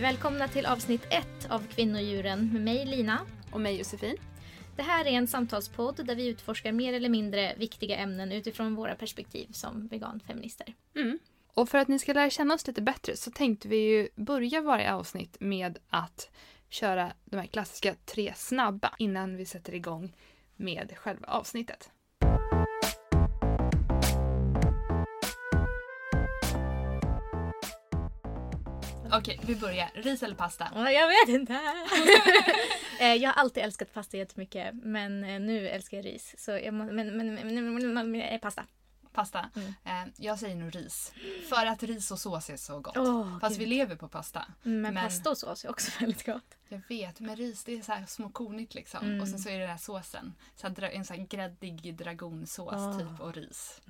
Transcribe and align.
välkomna 0.00 0.48
till 0.48 0.66
avsnitt 0.66 1.06
ett 1.10 1.50
av 1.50 1.66
Kvinnodjuren 1.66 2.52
med 2.52 2.62
mig 2.62 2.86
Lina. 2.86 3.26
Och 3.52 3.60
mig 3.60 3.78
Josefin. 3.78 4.16
Det 4.76 4.82
här 4.82 5.04
är 5.04 5.10
en 5.10 5.26
samtalspodd 5.26 6.06
där 6.06 6.14
vi 6.14 6.28
utforskar 6.28 6.72
mer 6.72 6.92
eller 6.92 7.08
mindre 7.08 7.54
viktiga 7.56 7.96
ämnen 7.96 8.32
utifrån 8.32 8.74
våra 8.74 8.94
perspektiv 8.94 9.48
som 9.52 9.88
veganfeminister. 9.88 10.74
Mm. 10.96 11.18
Och 11.54 11.68
för 11.68 11.78
att 11.78 11.88
ni 11.88 11.98
ska 11.98 12.12
lära 12.12 12.30
känna 12.30 12.54
oss 12.54 12.66
lite 12.66 12.82
bättre 12.82 13.16
så 13.16 13.30
tänkte 13.30 13.68
vi 13.68 13.76
ju 13.76 14.08
börja 14.14 14.60
varje 14.60 14.94
avsnitt 14.94 15.36
med 15.40 15.78
att 15.90 16.30
köra 16.68 17.12
de 17.24 17.36
här 17.36 17.46
klassiska 17.46 17.94
tre 18.04 18.32
snabba 18.36 18.94
innan 18.98 19.36
vi 19.36 19.46
sätter 19.46 19.74
igång 19.74 20.16
med 20.56 20.92
själva 20.96 21.28
avsnittet. 21.28 21.90
Okej, 29.12 29.40
vi 29.46 29.56
börjar. 29.56 29.90
Ris 29.94 30.22
eller 30.22 30.34
pasta? 30.34 30.68
Jag 30.74 31.08
vet 31.08 31.40
inte. 31.40 31.60
Eh, 33.00 33.14
jag 33.14 33.30
har 33.30 33.42
alltid 33.42 33.62
älskat 33.62 33.94
pasta 33.94 34.16
jättemycket 34.16 34.74
men 34.74 35.24
eh, 35.24 35.40
nu 35.40 35.68
älskar 35.68 35.96
jag 35.96 36.06
ris. 36.06 36.34
Så 36.38 36.50
jag 36.50 36.74
må, 36.74 36.84
men, 36.84 37.16
men, 37.16 37.34
men, 37.34 37.54
men, 37.74 37.94
men, 37.94 38.10
men 38.10 38.38
pasta. 38.38 38.64
Pasta. 39.12 39.50
Mm. 39.56 39.74
Eh, 39.84 40.12
jag 40.16 40.38
säger 40.38 40.56
nog 40.56 40.76
ris. 40.76 41.12
För 41.48 41.66
att 41.66 41.82
ris 41.82 42.10
och 42.10 42.18
sås 42.18 42.50
är 42.50 42.56
så 42.56 42.80
gott. 42.80 42.96
Oh, 42.96 43.40
Fast 43.40 43.58
Gud. 43.58 43.68
vi 43.68 43.76
lever 43.76 43.96
på 43.96 44.08
pasta. 44.08 44.46
Men, 44.62 44.80
men, 44.80 44.94
pasta 44.94 45.30
och 45.30 45.38
sås 45.38 45.64
är 45.64 45.70
också 45.70 45.90
väldigt 46.00 46.26
gott. 46.26 46.56
Jag 46.68 46.82
vet, 46.88 47.20
men 47.20 47.36
ris 47.36 47.64
det 47.64 47.78
är 47.78 47.82
så 47.82 47.92
här 47.92 48.06
små 48.06 48.28
kornigt 48.28 48.74
liksom. 48.74 49.04
Mm. 49.04 49.20
Och 49.20 49.28
sen 49.28 49.38
så 49.38 49.48
är 49.48 49.52
det 49.52 49.60
den 49.60 49.70
här 49.70 49.78
såsen. 49.78 50.34
Så 50.56 50.68
här, 50.68 50.82
en 50.82 51.04
sån 51.04 51.16
här 51.16 51.26
gräddig 51.26 51.94
dragonsås 51.94 52.72
oh. 52.72 52.98
typ 52.98 53.20
och 53.20 53.34
ris. 53.34 53.80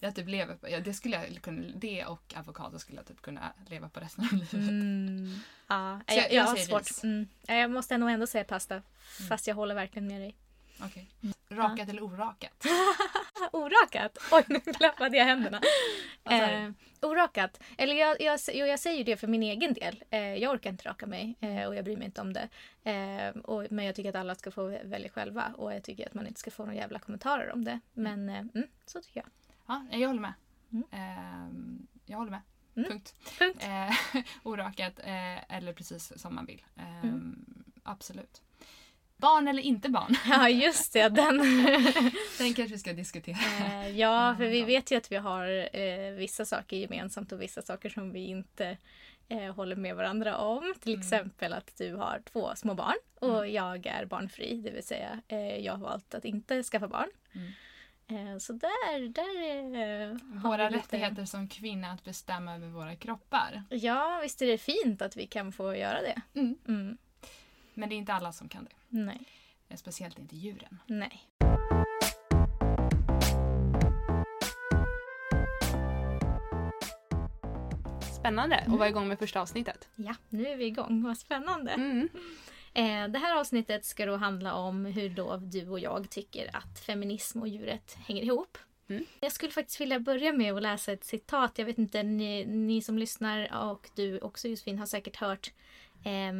Jag 0.00 0.14
typ 0.14 0.28
lever 0.28 0.56
på, 0.56 0.68
ja, 0.68 0.80
det 0.80 0.94
skulle 0.94 1.16
jag 1.16 1.42
kunna, 1.42 1.66
det 1.76 2.04
och 2.04 2.34
avokado 2.36 2.78
skulle 2.78 2.98
jag 2.98 3.06
typ 3.06 3.22
kunna 3.22 3.52
leva 3.66 3.88
på 3.88 4.00
resten 4.00 4.24
av 4.24 4.32
livet. 4.32 4.52
Mm. 4.52 5.34
Ja, 5.68 6.00
jag, 6.06 6.16
jag, 6.16 6.32
jag, 6.32 6.44
har 6.44 6.56
svårt. 6.56 7.02
Mm. 7.02 7.28
Jag 7.46 7.70
måste 7.70 7.98
nog 7.98 8.10
ändå 8.10 8.26
säga 8.26 8.44
pasta. 8.44 8.74
Mm. 8.74 8.84
Fast 9.28 9.46
jag 9.46 9.54
håller 9.54 9.74
verkligen 9.74 10.06
med 10.06 10.20
dig. 10.20 10.36
Okay. 10.86 11.06
Rakat 11.48 11.78
ja. 11.78 11.84
eller 11.84 12.02
orakat? 12.02 12.64
orakat? 13.52 14.18
Oj, 14.32 14.44
nu 14.48 14.60
klappade 14.60 15.16
jag 15.16 15.24
händerna. 15.24 15.60
eh, 16.30 16.70
orakat. 17.00 17.60
Eller 17.78 17.94
jag, 17.94 18.20
jag, 18.20 18.40
jag, 18.54 18.78
säger 18.78 19.04
det 19.04 19.16
för 19.16 19.26
min 19.26 19.42
egen 19.42 19.74
del. 19.74 20.04
Eh, 20.10 20.20
jag 20.20 20.54
orkar 20.54 20.70
inte 20.70 20.88
raka 20.88 21.06
mig 21.06 21.36
eh, 21.40 21.64
och 21.64 21.74
jag 21.74 21.84
bryr 21.84 21.96
mig 21.96 22.06
inte 22.06 22.20
om 22.20 22.32
det. 22.32 22.48
Eh, 22.90 23.40
och, 23.40 23.66
men 23.70 23.84
jag 23.84 23.94
tycker 23.94 24.10
att 24.10 24.16
alla 24.16 24.34
ska 24.34 24.50
få 24.50 24.68
välja 24.84 25.08
själva 25.08 25.52
och 25.56 25.74
jag 25.74 25.82
tycker 25.82 26.06
att 26.06 26.14
man 26.14 26.26
inte 26.26 26.40
ska 26.40 26.50
få 26.50 26.62
några 26.64 26.76
jävla 26.76 26.98
kommentarer 26.98 27.52
om 27.52 27.64
det. 27.64 27.80
Men 27.92 28.28
eh, 28.28 28.38
mm, 28.38 28.66
så 28.86 29.02
tycker 29.02 29.20
jag. 29.20 29.30
Ja, 29.66 29.98
jag 29.98 30.08
håller 30.08 30.20
med. 30.20 30.34
Mm. 30.72 30.84
Ehm, 30.90 31.86
jag 32.06 32.18
håller 32.18 32.30
med. 32.30 32.42
Mm. 32.76 32.90
Punkt. 32.90 33.14
Punkt. 33.38 33.64
Eh, 33.64 34.22
orakat 34.42 35.00
eller 35.48 35.72
precis 35.72 36.12
som 36.16 36.34
man 36.34 36.46
vill. 36.46 36.64
Ehm, 36.76 37.08
mm. 37.08 37.64
Absolut. 37.82 38.42
Barn 39.18 39.48
eller 39.48 39.62
inte 39.62 39.88
barn? 39.88 40.16
Ja, 40.28 40.48
just 40.48 40.92
det. 40.92 41.08
Den, 41.08 41.38
den 42.38 42.54
kanske 42.54 42.64
vi 42.64 42.78
ska 42.78 42.92
diskutera. 42.92 43.36
Eh, 43.36 43.98
ja, 43.98 44.34
för 44.36 44.46
vi 44.46 44.62
vet 44.62 44.90
ju 44.90 44.96
att 44.96 45.12
vi 45.12 45.16
har 45.16 45.76
eh, 45.76 46.12
vissa 46.12 46.44
saker 46.44 46.76
gemensamt 46.76 47.32
och 47.32 47.42
vissa 47.42 47.62
saker 47.62 47.88
som 47.88 48.12
vi 48.12 48.26
inte 48.26 48.76
eh, 49.28 49.54
håller 49.54 49.76
med 49.76 49.96
varandra 49.96 50.36
om. 50.36 50.74
Till 50.80 50.92
mm. 50.92 51.00
exempel 51.00 51.52
att 51.52 51.76
du 51.76 51.94
har 51.94 52.22
två 52.32 52.56
små 52.56 52.74
barn 52.74 52.96
och 53.20 53.38
mm. 53.38 53.54
jag 53.54 53.86
är 53.86 54.04
barnfri, 54.04 54.60
det 54.64 54.70
vill 54.70 54.86
säga 54.86 55.20
eh, 55.28 55.56
jag 55.56 55.72
har 55.72 55.80
valt 55.80 56.14
att 56.14 56.24
inte 56.24 56.62
skaffa 56.62 56.88
barn. 56.88 57.10
Mm. 57.34 57.52
Eh, 58.10 58.38
så 58.38 58.52
där, 58.52 59.08
där 59.08 60.40
Våra 60.42 60.68
lite... 60.68 60.78
rättigheter 60.78 61.24
som 61.24 61.48
kvinna 61.48 61.90
att 61.90 62.04
bestämma 62.04 62.54
över 62.54 62.68
våra 62.68 62.96
kroppar. 62.96 63.62
Ja, 63.70 64.20
visst 64.22 64.42
är 64.42 64.46
det 64.46 64.58
fint 64.58 65.02
att 65.02 65.16
vi 65.16 65.26
kan 65.26 65.52
få 65.52 65.76
göra 65.76 66.00
det. 66.02 66.20
Men 67.78 67.88
det 67.88 67.94
är 67.94 67.96
inte 67.96 68.12
alla 68.12 68.32
som 68.32 68.48
kan 68.48 68.64
det. 68.64 68.70
Nej. 68.88 69.20
Eh, 69.68 69.76
speciellt 69.76 70.18
inte 70.18 70.36
djuren. 70.36 70.78
Nej. 70.86 71.28
Spännande 78.18 78.56
att 78.56 78.66
mm. 78.66 78.78
vara 78.78 78.88
igång 78.88 79.08
med 79.08 79.18
första 79.18 79.40
avsnittet. 79.40 79.88
Ja, 79.96 80.14
nu 80.28 80.46
är 80.46 80.56
vi 80.56 80.64
igång. 80.64 81.02
Vad 81.02 81.18
spännande. 81.18 81.70
Mm. 81.70 82.08
Eh, 82.74 83.08
det 83.08 83.18
här 83.18 83.36
avsnittet 83.40 83.84
ska 83.84 84.06
då 84.06 84.16
handla 84.16 84.54
om 84.54 84.84
hur 84.84 85.08
då 85.08 85.36
du 85.36 85.68
och 85.68 85.80
jag 85.80 86.10
tycker 86.10 86.56
att 86.56 86.78
feminism 86.78 87.40
och 87.40 87.48
djuret 87.48 87.98
hänger 88.06 88.22
ihop. 88.22 88.58
Mm. 88.88 89.04
Jag 89.20 89.32
skulle 89.32 89.52
faktiskt 89.52 89.80
vilja 89.80 90.00
börja 90.00 90.32
med 90.32 90.54
att 90.54 90.62
läsa 90.62 90.92
ett 90.92 91.04
citat. 91.04 91.58
Jag 91.58 91.66
vet 91.66 91.78
inte, 91.78 92.02
ni, 92.02 92.46
ni 92.46 92.82
som 92.82 92.98
lyssnar 92.98 93.70
och 93.70 93.90
du 93.94 94.18
också 94.20 94.48
Josefin 94.48 94.78
har 94.78 94.86
säkert 94.86 95.16
hört 95.16 95.52
eh, 96.04 96.32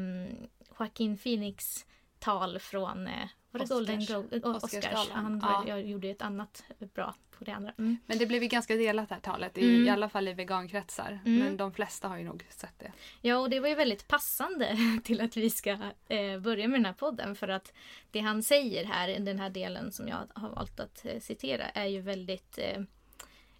Joaquin 0.78 1.18
Phoenix 1.18 1.86
tal 2.18 2.58
från 2.58 3.06
eh, 3.06 3.28
var 3.50 3.60
det. 3.60 3.66
Golden 3.66 4.00
Globe? 4.00 4.36
Eh, 4.36 4.50
Oscars. 4.50 5.08
Han 5.10 5.40
ja. 5.42 5.64
jag 5.66 5.86
gjorde 5.86 6.08
ett 6.08 6.22
annat 6.22 6.64
bra 6.94 7.14
på 7.38 7.44
det 7.44 7.52
andra. 7.52 7.72
Mm. 7.78 7.98
Men 8.06 8.18
det 8.18 8.26
blev 8.26 8.42
ju 8.42 8.48
ganska 8.48 8.76
delat 8.76 9.08
det 9.08 9.14
här 9.14 9.22
talet, 9.22 9.58
mm. 9.58 9.86
i 9.86 9.90
alla 9.90 10.08
fall 10.08 10.28
i 10.28 10.32
vegankretsar. 10.32 11.20
Mm. 11.24 11.38
Men 11.38 11.56
de 11.56 11.72
flesta 11.72 12.08
har 12.08 12.18
ju 12.18 12.24
nog 12.24 12.46
sett 12.50 12.78
det. 12.78 12.92
Ja, 13.20 13.36
och 13.36 13.50
det 13.50 13.60
var 13.60 13.68
ju 13.68 13.74
väldigt 13.74 14.08
passande 14.08 14.76
till 15.04 15.20
att 15.20 15.36
vi 15.36 15.50
ska 15.50 15.70
eh, 16.08 16.38
börja 16.40 16.68
med 16.68 16.80
den 16.80 16.86
här 16.86 16.92
podden. 16.92 17.36
För 17.36 17.48
att 17.48 17.72
det 18.10 18.20
han 18.20 18.42
säger 18.42 18.84
här, 18.84 19.08
i 19.08 19.18
den 19.18 19.38
här 19.38 19.50
delen 19.50 19.92
som 19.92 20.08
jag 20.08 20.18
har 20.34 20.48
valt 20.48 20.80
att 20.80 21.04
eh, 21.04 21.20
citera, 21.20 21.68
är 21.68 21.86
ju 21.86 22.00
väldigt 22.00 22.58
eh, 22.58 22.82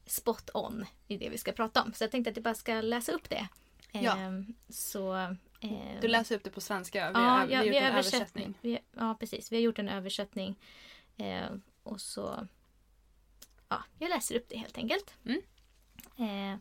spot 0.07 0.51
on 0.55 0.85
i 1.07 1.17
det 1.17 1.29
vi 1.29 1.39
ska 1.39 1.53
prata 1.53 1.83
om. 1.83 1.93
Så 1.93 2.05
jag 2.05 2.11
tänkte 2.11 2.31
att 2.31 2.37
jag 2.37 2.45
bara 2.45 2.55
ska 2.55 2.81
läsa 2.81 3.13
upp 3.13 3.31
det. 3.31 3.49
Ja. 3.93 4.17
Ehm, 4.17 4.55
så 4.69 5.37
du 6.01 6.09
läser 6.09 6.37
upp 6.37 6.45
det 6.45 6.51
på 6.51 6.61
svenska? 6.61 7.09
Vi, 7.09 7.15
ja, 7.15 7.21
har, 7.21 7.47
vi 7.47 7.55
har 7.55 7.65
gjort 7.65 7.75
vi 7.75 7.79
en 7.79 7.93
översättning. 7.93 8.55
Vi, 8.61 8.79
ja, 8.97 9.17
precis. 9.21 9.53
Vi 9.53 9.57
har 9.57 9.63
gjort 9.63 9.79
en 9.79 9.89
översättning. 9.89 10.59
Eh, 11.17 11.51
och 11.83 12.01
så... 12.01 12.47
Ja, 13.69 13.85
jag 13.99 14.11
läser 14.11 14.37
upp 14.37 14.49
det 14.49 14.57
helt 14.57 14.79
enkelt. 14.79 15.15
Mm. 15.25 15.43
Eh, 16.17 16.59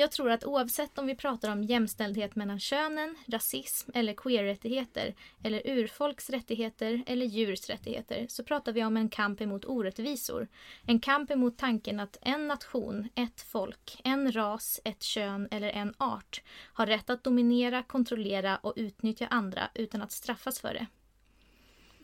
jag 0.00 0.10
tror 0.10 0.30
att 0.30 0.44
oavsett 0.44 0.98
om 0.98 1.06
vi 1.06 1.14
pratar 1.14 1.52
om 1.52 1.64
jämställdhet 1.64 2.36
mellan 2.36 2.60
könen, 2.60 3.16
rasism 3.26 3.90
eller 3.94 4.12
queer-rättigheter 4.12 5.14
eller 5.42 5.62
urfolks 5.64 6.30
rättigheter 6.30 7.02
eller 7.06 7.26
djurs 7.26 7.68
rättigheter 7.68 8.26
så 8.28 8.44
pratar 8.44 8.72
vi 8.72 8.84
om 8.84 8.96
en 8.96 9.08
kamp 9.08 9.40
emot 9.40 9.64
orättvisor. 9.64 10.48
En 10.82 11.00
kamp 11.00 11.30
emot 11.30 11.58
tanken 11.58 12.00
att 12.00 12.16
en 12.20 12.48
nation, 12.48 13.08
ett 13.14 13.40
folk, 13.40 14.00
en 14.04 14.32
ras, 14.32 14.80
ett 14.84 15.02
kön 15.02 15.48
eller 15.50 15.68
en 15.68 15.94
art 15.98 16.42
har 16.72 16.86
rätt 16.86 17.10
att 17.10 17.24
dominera, 17.24 17.82
kontrollera 17.82 18.56
och 18.56 18.72
utnyttja 18.76 19.26
andra 19.26 19.70
utan 19.74 20.02
att 20.02 20.12
straffas 20.12 20.60
för 20.60 20.74
det. 20.74 20.86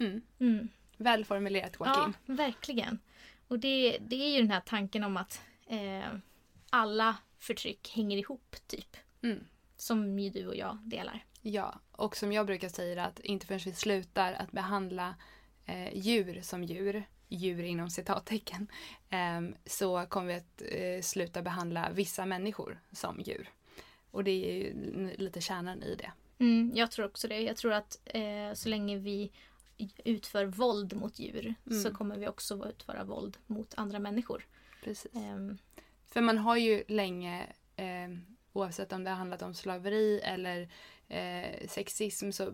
Mm. 0.05 0.23
Mm. 0.39 0.69
Välformulerat 0.97 1.77
Joaquin. 1.79 2.15
Ja, 2.27 2.35
verkligen. 2.35 2.99
Och 3.49 3.59
det, 3.59 3.99
det 4.01 4.17
är 4.17 4.29
ju 4.29 4.41
den 4.41 4.51
här 4.51 4.63
tanken 4.67 5.05
om 5.05 5.17
att 5.17 5.41
eh, 5.69 6.19
alla 6.71 7.17
förtryck 7.47 7.93
hänger 7.95 8.17
ihop 8.17 8.57
typ. 8.67 8.97
Mm. 9.23 9.47
Som 9.77 10.19
ju 10.19 10.31
du 10.31 10.47
och 10.47 10.57
jag 10.57 10.79
delar. 10.85 11.25
Ja, 11.43 11.81
och 11.93 12.17
som 12.17 12.33
jag 12.33 12.47
brukar 12.47 12.69
säga 12.69 13.05
att 13.05 13.21
inte 13.21 13.47
förrän 13.47 13.61
vi 13.65 13.73
slutar 13.73 14.33
att 14.33 14.53
behandla 14.53 15.15
eh, 15.65 15.97
djur 15.97 16.41
som 16.43 16.65
djur, 16.65 17.05
djur 17.29 17.63
inom 17.63 17.91
citattecken, 17.91 18.69
eh, 19.11 19.41
så 19.67 20.07
kommer 20.07 20.27
vi 20.27 20.35
att 20.35 20.63
eh, 20.63 21.03
sluta 21.03 21.43
behandla 21.43 21.91
vissa 21.93 22.27
människor 22.27 22.81
som 22.93 23.21
djur. 23.21 23.51
Och 24.11 24.25
det 24.25 24.31
är 24.31 24.55
ju 24.55 25.17
lite 25.17 25.41
kärnan 25.41 25.83
i 25.83 25.95
det. 25.95 26.13
Mm, 26.39 26.73
jag 26.75 26.91
tror 26.91 27.07
också 27.07 27.29
det. 27.29 27.41
Jag 27.41 27.57
tror 27.57 27.73
att 27.73 27.99
eh, 28.05 28.53
så 28.55 28.69
länge 28.69 28.99
vi 28.99 29.31
utför 30.05 30.45
våld 30.45 30.97
mot 30.97 31.19
djur 31.19 31.55
mm. 31.67 31.83
så 31.83 31.95
kommer 31.95 32.17
vi 32.17 32.29
också 32.29 32.69
utföra 32.69 33.05
våld 33.05 33.37
mot 33.47 33.75
andra 33.77 33.99
människor. 33.99 34.47
Precis. 34.85 35.15
Um, 35.15 35.59
för 36.17 36.21
man 36.21 36.39
har 36.39 36.57
ju 36.57 36.85
länge, 36.89 37.47
eh, 37.77 38.09
oavsett 38.53 38.93
om 38.93 39.05
det 39.05 39.11
har 39.11 39.17
handlat 39.17 39.43
om 39.43 39.55
slaveri 39.55 40.21
eller 40.25 40.69
eh, 41.09 41.69
sexism, 41.69 42.31
så 42.31 42.53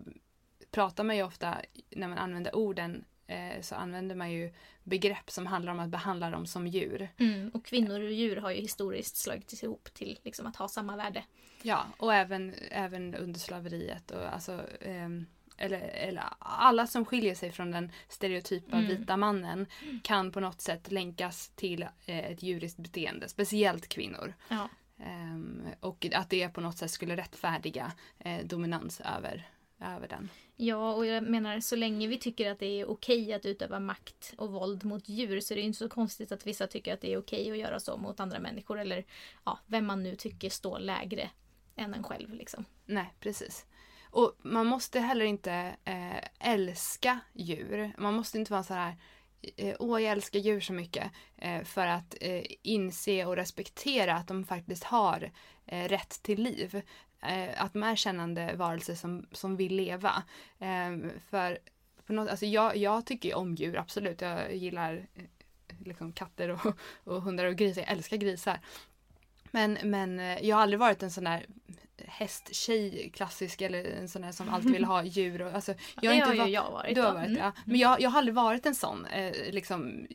pratar 0.71 1.03
man 1.03 1.15
ju 1.15 1.23
ofta, 1.23 1.57
när 1.89 2.07
man 2.07 2.17
använder 2.17 2.55
orden, 2.55 3.05
eh, 3.27 3.61
så 3.61 3.75
använder 3.75 4.15
man 4.15 4.31
ju 4.31 4.53
begrepp 4.83 5.31
som 5.31 5.47
handlar 5.47 5.71
om 5.71 5.79
att 5.79 5.89
behandla 5.89 6.29
dem 6.29 6.45
som 6.45 6.67
djur. 6.67 7.09
Mm, 7.17 7.51
och 7.53 7.65
kvinnor 7.65 8.01
och 8.01 8.11
djur 8.11 8.35
har 8.35 8.51
ju 8.51 8.61
historiskt 8.61 9.17
slagits 9.17 9.63
ihop 9.63 9.93
till 9.93 10.19
liksom, 10.23 10.47
att 10.47 10.55
ha 10.55 10.67
samma 10.67 10.95
värde. 10.95 11.23
Ja, 11.61 11.85
och 11.97 12.13
även, 12.13 12.53
även 12.71 13.15
under 13.15 13.39
slaveriet. 13.39 14.11
Och, 14.11 14.33
alltså, 14.33 14.61
ehm, 14.81 15.25
eller, 15.57 15.79
eller 15.79 16.23
alla 16.39 16.87
som 16.87 17.05
skiljer 17.05 17.35
sig 17.35 17.51
från 17.51 17.71
den 17.71 17.91
stereotypa 18.09 18.77
mm. 18.77 18.87
vita 18.87 19.17
mannen 19.17 19.65
kan 20.03 20.31
på 20.31 20.39
något 20.39 20.61
sätt 20.61 20.91
länkas 20.91 21.49
till 21.55 21.81
eh, 21.81 22.31
ett 22.31 22.43
djuriskt 22.43 22.77
beteende. 22.77 23.29
Speciellt 23.29 23.87
kvinnor. 23.87 24.33
Ja. 24.47 24.69
Um, 24.97 25.67
och 25.79 26.07
att 26.13 26.29
det 26.29 26.49
på 26.49 26.61
något 26.61 26.77
sätt 26.77 26.91
skulle 26.91 27.15
rättfärdiga 27.15 27.91
eh, 28.19 28.45
dominans 28.45 29.01
över, 29.17 29.47
över 29.79 30.07
den. 30.07 30.29
Ja, 30.55 30.93
och 30.93 31.05
jag 31.05 31.23
menar 31.23 31.59
så 31.59 31.75
länge 31.75 32.07
vi 32.07 32.17
tycker 32.17 32.51
att 32.51 32.59
det 32.59 32.81
är 32.81 32.89
okej 32.89 33.33
att 33.33 33.45
utöva 33.45 33.79
makt 33.79 34.33
och 34.37 34.51
våld 34.51 34.85
mot 34.85 35.09
djur 35.09 35.39
så 35.39 35.53
är 35.53 35.55
det 35.55 35.61
inte 35.61 35.77
så 35.77 35.89
konstigt 35.89 36.31
att 36.31 36.47
vissa 36.47 36.67
tycker 36.67 36.93
att 36.93 37.01
det 37.01 37.13
är 37.13 37.17
okej 37.17 37.51
att 37.51 37.57
göra 37.57 37.79
så 37.79 37.97
mot 37.97 38.19
andra 38.19 38.39
människor 38.39 38.79
eller 38.79 39.05
ja, 39.43 39.59
vem 39.65 39.85
man 39.85 40.03
nu 40.03 40.15
tycker 40.15 40.49
står 40.49 40.79
lägre 40.79 41.29
än 41.75 41.93
en 41.93 42.03
själv. 42.03 42.33
Liksom. 42.33 42.65
Nej, 42.85 43.13
precis. 43.19 43.65
Och 44.13 44.35
man 44.41 44.65
måste 44.67 44.99
heller 44.99 45.25
inte 45.25 45.75
eh, 45.83 46.51
älska 46.53 47.19
djur. 47.33 47.93
Man 47.97 48.13
måste 48.13 48.37
inte 48.37 48.51
vara 48.51 48.63
så 48.63 48.73
här 48.73 48.95
eh, 49.57 49.75
Åh, 49.79 50.01
jag 50.01 50.11
älskar 50.11 50.39
djur 50.39 50.59
så 50.59 50.73
mycket. 50.73 51.11
Eh, 51.37 51.63
för 51.63 51.87
att 51.87 52.15
eh, 52.21 52.43
inse 52.61 53.25
och 53.25 53.35
respektera 53.35 54.15
att 54.15 54.27
de 54.27 54.45
faktiskt 54.45 54.83
har 54.83 55.31
eh, 55.65 55.87
rätt 55.87 56.23
till 56.23 56.43
liv. 56.43 56.81
Eh, 57.21 57.63
att 57.63 57.73
de 57.73 57.83
är 57.83 57.95
kännande 57.95 58.55
varelser 58.55 58.95
som, 58.95 59.25
som 59.31 59.55
vill 59.55 59.75
leva. 59.75 60.23
Ehm, 60.59 61.11
för 61.29 61.57
på 62.05 62.13
något, 62.13 62.29
alltså 62.29 62.45
jag, 62.45 62.77
jag 62.77 63.05
tycker 63.05 63.35
om 63.35 63.55
djur, 63.55 63.77
absolut. 63.77 64.21
Jag 64.21 64.55
gillar 64.55 65.07
eh, 65.15 65.23
liksom 65.85 66.13
katter 66.13 66.49
och, 66.49 66.77
och 67.03 67.21
hundar 67.21 67.45
och 67.45 67.55
grisar. 67.55 67.81
Jag 67.81 67.91
älskar 67.91 68.17
grisar. 68.17 68.59
Men, 69.51 69.77
men 69.83 70.19
eh, 70.19 70.45
jag 70.45 70.55
har 70.55 70.63
aldrig 70.63 70.79
varit 70.79 71.03
en 71.03 71.11
sån 71.11 71.23
där 71.23 71.45
hästtjej 72.07 73.11
klassisk 73.13 73.61
eller 73.61 73.83
en 73.83 74.09
sån 74.09 74.21
där 74.21 74.31
som 74.31 74.49
alltid 74.49 74.71
vill 74.71 74.85
ha 74.93 75.03
djur. 75.03 75.41
Och, 75.41 75.53
alltså, 75.53 75.73
jag 76.01 76.11
har 76.11 76.15
det 76.15 76.15
inte 76.15 76.41
har 76.41 76.47
ju 76.47 76.53
jag 76.53 76.71
varit. 76.71 76.95
Du 76.95 77.01
har 77.01 77.13
varit 77.13 77.27
mm. 77.27 77.39
ja. 77.39 77.51
Men 77.65 77.79
jag, 77.79 78.01
jag 78.01 78.09
har 78.09 78.17
aldrig 78.17 78.35
varit 78.35 78.65
en 78.65 78.75
sån 78.75 79.05
eh, 79.05 79.33
liksom 79.51 80.07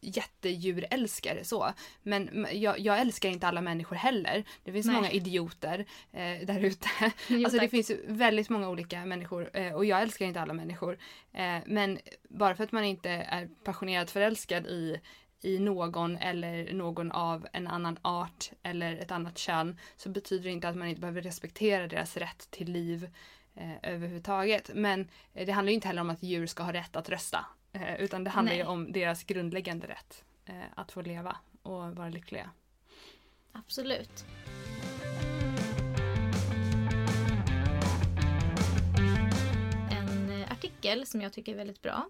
jättedjurälskare 0.00 1.44
så. 1.44 1.72
Men 2.02 2.46
jag, 2.52 2.78
jag, 2.78 3.00
älskar 3.00 3.28
inte 3.28 3.48
alla 3.48 3.60
människor 3.60 3.96
heller. 3.96 4.44
Det 4.64 4.72
finns 4.72 4.86
Nej. 4.86 4.94
många 4.94 5.10
idioter 5.10 5.86
eh, 6.12 6.46
där 6.46 6.60
ute. 6.60 6.88
alltså 7.44 7.58
det 7.58 7.68
finns 7.68 7.92
väldigt 8.06 8.48
många 8.48 8.68
olika 8.68 9.04
människor 9.04 9.50
eh, 9.56 9.72
och 9.72 9.84
jag 9.84 10.02
älskar 10.02 10.26
inte 10.26 10.40
alla 10.40 10.54
människor. 10.54 10.98
Eh, 11.32 11.58
men 11.66 11.98
bara 12.28 12.54
för 12.54 12.64
att 12.64 12.72
man 12.72 12.84
inte 12.84 13.10
är 13.10 13.48
passionerat 13.64 14.10
förälskad 14.10 14.66
i 14.66 15.00
i 15.40 15.58
någon 15.58 16.16
eller 16.16 16.72
någon 16.72 17.12
av 17.12 17.46
en 17.52 17.66
annan 17.66 17.98
art 18.02 18.50
eller 18.62 18.96
ett 18.96 19.10
annat 19.10 19.38
kön 19.38 19.78
så 19.96 20.08
betyder 20.08 20.44
det 20.44 20.50
inte 20.50 20.68
att 20.68 20.76
man 20.76 20.88
inte 20.88 21.00
behöver 21.00 21.22
respektera 21.22 21.86
deras 21.86 22.16
rätt 22.16 22.50
till 22.50 22.72
liv 22.72 23.10
eh, 23.54 23.72
överhuvudtaget. 23.82 24.70
Men 24.74 25.08
eh, 25.34 25.46
det 25.46 25.52
handlar 25.52 25.72
inte 25.72 25.88
heller 25.88 26.00
om 26.00 26.10
att 26.10 26.22
djur 26.22 26.46
ska 26.46 26.62
ha 26.62 26.72
rätt 26.72 26.96
att 26.96 27.08
rösta. 27.08 27.46
Eh, 27.72 28.00
utan 28.00 28.24
det 28.24 28.30
handlar 28.30 28.52
Nej. 28.52 28.62
ju 28.62 28.66
om 28.66 28.92
deras 28.92 29.24
grundläggande 29.24 29.86
rätt 29.86 30.24
eh, 30.44 30.54
att 30.74 30.92
få 30.92 31.02
leva 31.02 31.36
och 31.62 31.96
vara 31.96 32.08
lyckliga. 32.08 32.50
Absolut. 33.52 34.24
En 39.90 40.30
eh, 40.30 40.52
artikel 40.52 41.06
som 41.06 41.20
jag 41.20 41.32
tycker 41.32 41.52
är 41.52 41.56
väldigt 41.56 41.82
bra 41.82 42.08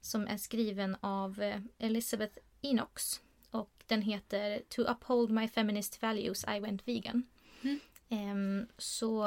som 0.00 0.26
är 0.26 0.36
skriven 0.36 0.96
av 1.00 1.42
eh, 1.42 1.60
Elizabeth 1.78 2.38
Inox. 2.60 3.20
Och 3.50 3.84
den 3.86 4.02
heter 4.02 4.62
To 4.68 4.82
uphold 4.82 5.30
my 5.30 5.48
feminist 5.48 6.02
values 6.02 6.44
I 6.56 6.60
went 6.60 6.88
vegan. 6.88 7.26
Mm. 7.62 7.80
Um, 8.08 8.68
så 8.78 9.24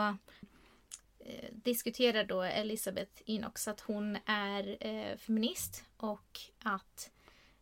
eh, 1.20 1.50
diskuterar 1.52 2.24
då 2.24 2.42
Elisabeth 2.42 3.22
Inox 3.26 3.68
att 3.68 3.80
hon 3.82 4.18
är 4.26 4.78
eh, 4.80 5.18
feminist 5.18 5.84
och 5.98 6.40
att 6.64 7.12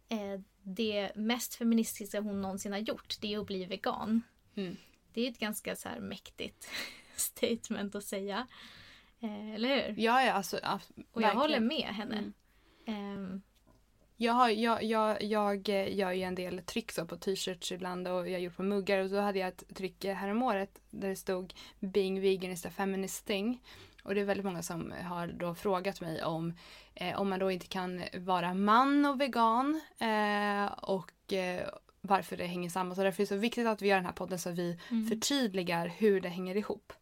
eh, 0.10 0.42
det 0.64 1.12
mest 1.16 1.56
feministiska 1.56 2.22
hon 2.22 2.42
någonsin 2.42 2.72
har 2.72 2.80
gjort 2.80 3.18
det 3.22 3.34
är 3.34 3.40
att 3.40 3.48
bli 3.48 3.66
vegan. 3.66 4.22
Mm. 4.56 4.78
Det 5.14 5.22
är 5.22 5.32
ett 5.32 5.40
ganska 5.40 5.76
så 5.76 5.90
här 5.90 6.00
mäktigt 6.00 6.70
statement 7.16 7.96
att 7.96 8.04
säga. 8.04 8.48
Eh, 9.20 9.56
eller 9.56 9.70
hur? 9.70 10.04
Ja, 10.04 10.24
ja 10.24 10.32
alltså, 10.32 10.60
Och 11.12 11.22
jag 11.22 11.36
håller 11.36 11.60
med 11.60 11.88
henne. 11.88 12.18
Mm. 12.18 12.34
Jag, 14.22 14.34
har, 14.34 14.50
jag, 14.50 14.84
jag, 14.84 15.24
jag 15.24 15.70
gör 15.70 16.12
ju 16.12 16.22
en 16.22 16.36
del 16.36 16.62
tryck 16.66 16.92
så 16.92 17.06
på 17.06 17.16
t-shirts 17.16 17.72
ibland 17.72 18.08
och 18.08 18.30
jag 18.30 18.34
har 18.34 18.40
gjort 18.40 18.58
på 18.58 18.64
muggar 18.64 19.00
och 19.00 19.10
då 19.10 19.20
hade 19.20 19.40
jag 19.40 19.48
ett 19.48 19.76
tryck 19.76 20.06
häromåret 20.06 20.82
där 20.90 21.10
det 21.10 21.16
stod 21.16 21.54
Being 21.80 22.22
vegan 22.22 22.52
is 22.52 22.66
a 22.66 22.70
feminist 22.70 23.26
thing. 23.26 23.62
Och 24.04 24.16
det 24.16 24.22
är 24.22 24.26
väldigt 24.26 24.46
många 24.46 24.62
som 24.62 24.94
har 25.04 25.28
då 25.28 25.56
frågat 25.56 26.02
mig 26.02 26.24
om 26.24 26.54
eh, 26.96 27.20
om 27.20 27.30
man 27.30 27.40
då 27.40 27.52
inte 27.52 27.68
kan 27.68 28.04
vara 28.14 28.54
man 28.54 29.06
och 29.06 29.22
vegan 29.22 29.82
eh, 30.00 30.66
och 30.66 31.34
eh, 31.34 31.68
varför 32.02 32.38
det 32.38 32.46
hänger 32.46 32.70
samman. 32.70 32.96
Så 32.96 33.04
därför 33.04 33.22
är 33.22 33.26
det 33.26 33.36
så 33.36 33.36
viktigt 33.36 33.68
att 33.68 33.82
vi 33.82 33.88
gör 33.88 33.96
den 33.96 34.06
här 34.06 34.12
podden 34.12 34.40
så 34.40 34.50
att 34.50 34.58
vi 34.58 34.80
mm. 34.90 35.08
förtydligar 35.08 35.88
hur 35.88 36.22
det 36.22 36.30
hänger 36.30 36.58
ihop. 36.58 36.94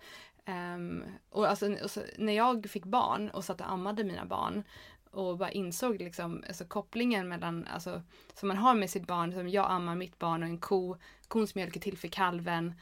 Um, 0.75 1.03
och 1.29 1.49
alltså, 1.49 1.73
och 1.83 1.91
så, 1.91 2.01
när 2.17 2.33
jag 2.33 2.69
fick 2.69 2.85
barn 2.85 3.29
och 3.29 3.45
satt 3.45 3.61
och 3.61 3.71
ammade 3.71 4.03
mina 4.03 4.25
barn 4.25 4.63
och 5.11 5.37
bara 5.37 5.51
insåg 5.51 6.01
liksom, 6.01 6.43
alltså, 6.47 6.65
kopplingen 6.65 7.27
mellan, 7.27 7.67
alltså, 7.67 8.01
som 8.33 8.47
man 8.47 8.57
har 8.57 8.75
med 8.75 8.89
sitt 8.89 9.07
barn, 9.07 9.33
som 9.33 9.49
jag 9.49 9.71
ammar 9.71 9.95
mitt 9.95 10.19
barn 10.19 10.43
och 10.43 10.49
en 10.49 10.57
ko, 10.57 10.97
kons 11.27 11.55
mjölk 11.55 11.75
är 11.75 11.79
till 11.79 11.97
för 11.97 12.07
kalven. 12.07 12.73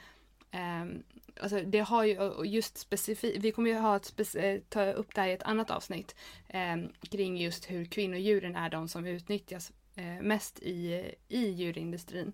Um, 0.53 1.03
alltså 1.41 1.61
det 1.61 1.79
har 1.79 2.03
ju 2.03 2.45
just 2.45 2.77
specifikt, 2.77 3.43
vi 3.43 3.51
kommer 3.51 3.69
ju 3.69 3.77
ha 3.77 3.95
ett 3.95 4.35
eh, 4.35 4.59
ta 4.69 4.91
upp 4.91 5.15
det 5.15 5.21
här 5.21 5.27
i 5.27 5.33
ett 5.33 5.43
annat 5.43 5.71
avsnitt 5.71 6.15
um, 6.53 6.89
kring 7.11 7.37
just 7.37 7.71
hur 7.71 7.85
kvinnodjuren 7.85 8.55
är 8.55 8.69
de 8.69 8.87
som 8.87 9.05
utnyttjas 9.05 9.71
uh, 9.97 10.21
mest 10.21 10.59
i, 10.59 11.11
i 11.27 11.47
djurindustrin. 11.47 12.33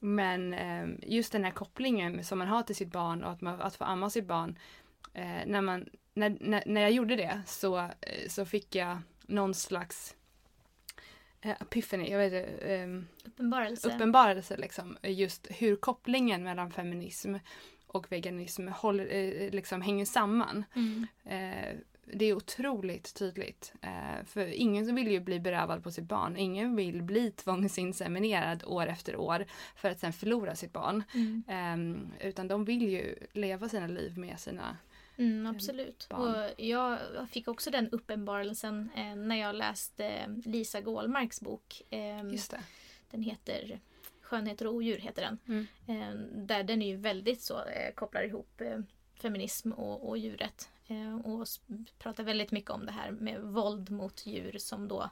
Men 0.00 0.54
um, 0.54 1.00
just 1.02 1.32
den 1.32 1.44
här 1.44 1.50
kopplingen 1.50 2.24
som 2.24 2.38
man 2.38 2.48
har 2.48 2.62
till 2.62 2.76
sitt 2.76 2.92
barn 2.92 3.24
och 3.24 3.30
att, 3.30 3.40
man, 3.40 3.60
att 3.60 3.76
få 3.76 3.84
amma 3.84 4.10
sitt 4.10 4.26
barn. 4.26 4.58
Uh, 5.18 5.46
när, 5.46 5.60
man, 5.60 5.88
när, 6.14 6.36
när, 6.40 6.62
när 6.66 6.80
jag 6.80 6.92
gjorde 6.92 7.16
det 7.16 7.42
så, 7.46 7.90
så 8.28 8.44
fick 8.44 8.74
jag 8.74 8.98
någon 9.26 9.54
slags 9.54 10.14
eh, 11.40 11.50
epiphany, 11.60 12.10
jag 12.10 12.18
vet 12.18 12.32
inte. 12.32 12.66
Eh, 12.66 12.88
uppenbarelse. 13.24 13.94
Uppenbarelse 13.94 14.56
liksom. 14.56 14.96
Just 15.02 15.46
hur 15.50 15.76
kopplingen 15.76 16.42
mellan 16.42 16.70
feminism 16.70 17.34
och 17.86 18.12
veganism 18.12 18.68
håller, 18.68 19.06
eh, 19.14 19.50
liksom 19.50 19.82
hänger 19.82 20.04
samman. 20.04 20.64
Mm. 20.74 21.06
Eh, 21.24 21.76
det 22.12 22.24
är 22.24 22.34
otroligt 22.34 23.14
tydligt. 23.14 23.72
Eh, 23.82 24.24
för 24.24 24.46
ingen 24.46 24.94
vill 24.94 25.08
ju 25.08 25.20
bli 25.20 25.40
berövad 25.40 25.82
på 25.82 25.90
sitt 25.90 26.04
barn. 26.04 26.36
Ingen 26.36 26.76
vill 26.76 27.02
bli 27.02 27.30
tvångsinseminerad 27.30 28.64
år 28.66 28.86
efter 28.86 29.16
år 29.16 29.46
för 29.76 29.90
att 29.90 30.00
sen 30.00 30.12
förlora 30.12 30.54
sitt 30.54 30.72
barn. 30.72 31.02
Mm. 31.14 31.42
Ehm, 31.48 32.12
utan 32.20 32.48
de 32.48 32.64
vill 32.64 32.82
ju 32.82 33.14
leva 33.32 33.68
sina 33.68 33.86
liv 33.86 34.18
med 34.18 34.40
sina 34.40 34.76
Mm, 35.16 35.46
absolut. 35.46 36.08
Och 36.10 36.64
jag 36.64 36.98
fick 37.30 37.48
också 37.48 37.70
den 37.70 37.90
uppenbarelsen 37.90 38.90
eh, 38.96 39.16
när 39.16 39.36
jag 39.36 39.54
läste 39.54 40.34
Lisa 40.44 40.80
Gålmarks 40.80 41.40
bok. 41.40 41.82
Eh, 41.90 42.30
Just 42.30 42.50
det. 42.50 42.60
Den 43.10 43.22
heter 43.22 43.80
Skönheter 44.20 44.66
och 44.66 44.74
odjur 44.74 44.98
heter 44.98 45.22
den. 45.22 45.38
Mm. 45.46 45.66
Eh, 45.86 46.20
där 46.46 46.62
den 46.62 46.82
är 46.82 46.86
ju 46.86 46.96
väldigt 46.96 47.42
så 47.42 47.64
eh, 47.64 47.94
kopplar 47.94 48.22
ihop 48.22 48.60
eh, 48.60 48.78
feminism 49.14 49.72
och, 49.72 50.08
och 50.08 50.18
djuret. 50.18 50.70
Eh, 50.86 51.16
och 51.16 51.46
pratar 51.98 52.24
väldigt 52.24 52.52
mycket 52.52 52.70
om 52.70 52.86
det 52.86 52.92
här 52.92 53.10
med 53.10 53.42
våld 53.42 53.90
mot 53.90 54.26
djur 54.26 54.58
som 54.58 54.88
då 54.88 55.10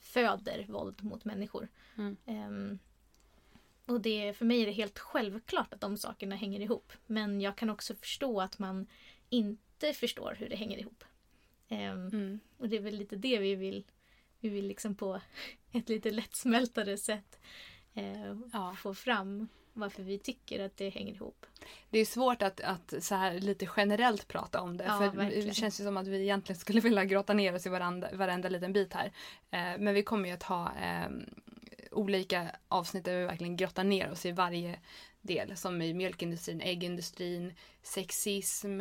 föder 0.00 0.66
våld 0.68 1.04
mot 1.04 1.24
människor. 1.24 1.68
Mm. 1.96 2.16
Ehm, 2.26 2.78
och 3.86 4.00
det, 4.00 4.32
för 4.32 4.44
mig 4.44 4.62
är 4.62 4.66
det 4.66 4.72
helt 4.72 4.98
självklart 4.98 5.74
att 5.74 5.80
de 5.80 5.96
sakerna 5.96 6.36
hänger 6.36 6.60
ihop. 6.60 6.92
Men 7.06 7.40
jag 7.40 7.56
kan 7.56 7.70
också 7.70 7.94
förstå 7.94 8.40
att 8.40 8.58
man 8.58 8.86
inte 9.30 9.92
förstår 9.92 10.36
hur 10.38 10.48
det 10.48 10.56
hänger 10.56 10.78
ihop. 10.78 11.04
Um, 11.68 11.78
mm. 11.78 12.40
Och 12.58 12.68
det 12.68 12.76
är 12.76 12.80
väl 12.80 12.94
lite 12.94 13.16
det 13.16 13.38
vi 13.38 13.54
vill, 13.54 13.84
vi 14.40 14.48
vill 14.48 14.66
liksom 14.66 14.94
på 14.94 15.20
ett 15.72 15.88
lite 15.88 16.10
lättsmältare 16.10 16.96
sätt 16.96 17.40
uh, 17.96 18.36
ja. 18.52 18.76
få 18.78 18.94
fram 18.94 19.48
varför 19.76 20.02
vi 20.02 20.18
tycker 20.18 20.64
att 20.64 20.76
det 20.76 20.88
hänger 20.88 21.14
ihop. 21.14 21.46
Det 21.90 21.98
är 21.98 22.04
svårt 22.04 22.42
att, 22.42 22.60
att 22.60 22.94
så 23.00 23.14
här 23.14 23.40
lite 23.40 23.68
generellt 23.76 24.28
prata 24.28 24.60
om 24.60 24.76
det. 24.76 24.84
Ja, 24.84 24.98
för 24.98 25.16
verkligen. 25.16 25.48
Det 25.48 25.54
känns 25.54 25.80
ju 25.80 25.84
som 25.84 25.96
att 25.96 26.06
vi 26.06 26.22
egentligen 26.22 26.58
skulle 26.60 26.80
vilja 26.80 27.04
grotta 27.04 27.32
ner 27.32 27.54
oss 27.54 27.66
i 27.66 27.68
varandra, 27.68 28.08
varenda 28.12 28.48
liten 28.48 28.72
bit 28.72 28.92
här. 28.92 29.12
Eh, 29.50 29.78
men 29.78 29.94
vi 29.94 30.02
kommer 30.02 30.28
ju 30.28 30.34
att 30.34 30.42
ha 30.42 30.72
eh, 30.76 31.10
olika 31.90 32.50
avsnitt 32.68 33.04
där 33.04 33.18
vi 33.18 33.24
verkligen 33.24 33.56
grottar 33.56 33.84
ner 33.84 34.10
oss 34.10 34.26
i 34.26 34.32
varje 34.32 34.78
del. 35.20 35.56
Som 35.56 35.82
i 35.82 35.94
mjölkindustrin, 35.94 36.60
äggindustrin, 36.60 37.54
sexism, 37.82 38.80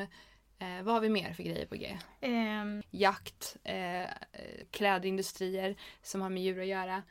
Eh, 0.59 0.83
vad 0.83 0.93
har 0.93 1.01
vi 1.01 1.09
mer 1.09 1.33
för 1.33 1.43
grejer 1.43 1.65
på 1.65 1.75
G? 1.75 1.97
Um. 2.21 2.83
Jakt, 2.91 3.57
eh, 3.63 4.09
klädindustrier 4.71 5.75
som 6.01 6.21
har 6.21 6.29
med 6.29 6.43
djur 6.43 6.61
att 6.61 6.67
göra. 6.67 7.03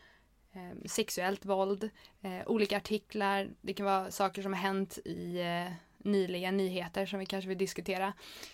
Eh, 0.53 0.87
sexuellt 0.87 1.45
våld, 1.45 1.91
eh, 2.23 2.47
olika 2.47 2.77
artiklar. 2.77 3.51
Det 3.61 3.75
kan 3.75 3.87
vara 3.87 4.11
saker 4.11 4.43
som 4.43 4.53
har 4.53 4.61
hänt 4.61 4.99
i 5.05 5.41
eh, 5.41 5.73
nyliga 5.99 6.51
nyheter 6.51 7.07
som 7.07 7.19
vi 7.19 7.27
kanske 7.27 7.49
vill 7.49 7.59
diskutera. 7.59 8.13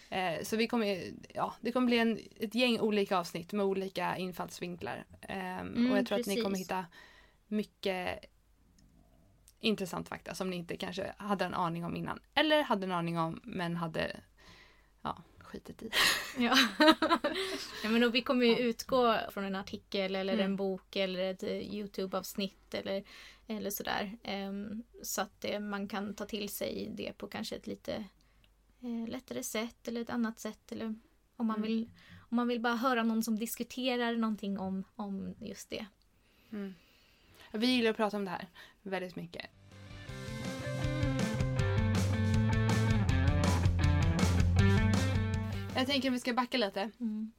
Eh, 0.09 0.43
så 0.43 0.57
vi 0.57 0.67
kommer, 0.67 1.03
ja, 1.35 1.55
det 1.61 1.73
kommer 1.73 1.87
bli 1.87 1.99
en, 1.99 2.19
ett 2.37 2.55
gäng 2.55 2.81
olika 2.81 3.19
avsnitt 3.19 3.53
med 3.53 3.67
olika 3.67 4.17
infallsvinklar. 4.17 5.05
Mm, 5.21 5.91
och 5.91 5.99
jag 5.99 6.07
tror 6.07 6.19
precis. 6.19 6.33
att 6.33 6.37
ni 6.37 6.43
kommer 6.43 6.59
hitta 6.59 6.85
mycket 7.47 8.25
intressant 9.61 10.09
fakta 10.09 10.35
som 10.35 10.51
ni 10.51 10.57
inte 10.57 10.77
kanske 10.77 11.13
hade 11.17 11.45
en 11.45 11.55
aning 11.55 11.85
om 11.85 11.97
innan. 11.97 12.21
Eller 12.35 12.63
hade 12.63 12.87
en 12.87 12.93
aning 12.93 13.19
om 13.19 13.41
men 13.45 13.77
hade 13.77 14.21
ja, 15.03 15.23
skitit 15.39 15.83
i. 15.83 15.91
ja. 16.39 16.57
ja 17.83 17.91
men 17.91 18.11
vi 18.11 18.23
kommer 18.23 18.47
ju 18.47 18.57
utgå 18.57 19.17
från 19.31 19.45
en 19.45 19.57
artikel 19.57 20.17
eller 20.17 20.33
mm. 20.33 20.45
en 20.45 20.57
bok 20.57 20.97
eller 20.97 21.31
ett 21.31 21.43
eh, 21.43 21.75
Youtube-avsnitt 21.75 22.75
eller, 22.75 23.05
eller 23.47 23.71
sådär. 23.71 24.19
Um, 24.25 24.83
så 25.03 25.23
att 25.23 25.41
det, 25.41 25.61
man 25.61 25.89
kan 25.89 26.15
ta 26.15 26.27
till 26.27 26.49
sig 26.49 26.91
det 26.95 27.13
på 27.13 27.27
kanske 27.27 27.57
ett 27.57 27.67
lite 27.67 27.95
eh, 28.81 29.09
lättare 29.09 29.43
sätt 29.43 29.89
eller 29.89 30.01
ett 30.01 30.11
annat 30.11 30.41
sätt. 30.41 30.73
Eller 30.73 30.95
om 31.37 31.47
man, 31.47 31.57
Mm. 31.57 31.69
vill, 31.69 31.91
om 32.31 32.37
man 32.37 32.49
vill 32.49 32.61
bara 32.61 32.77
höra 32.77 33.03
någon 33.03 33.23
som 33.23 33.39
diskuterar 33.39 34.17
någonting 34.17 34.59
om, 34.59 34.85
om 34.95 35.35
just 35.41 35.71
det. 35.71 35.87
Mm. 36.53 36.75
Vi 37.53 37.67
gillar 37.67 37.91
att 37.91 37.97
prata 37.97 38.17
om 38.17 38.25
det 38.25 38.31
här 38.31 38.49
väldigt 38.83 39.17
mycket. 39.17 39.47
Jag 45.81 45.87
tänker 45.87 46.09
att 46.09 46.15
vi 46.15 46.21
ska 46.21 46.33
backa 46.33 46.59
lite. 46.59 46.91
Mm. 47.01 47.33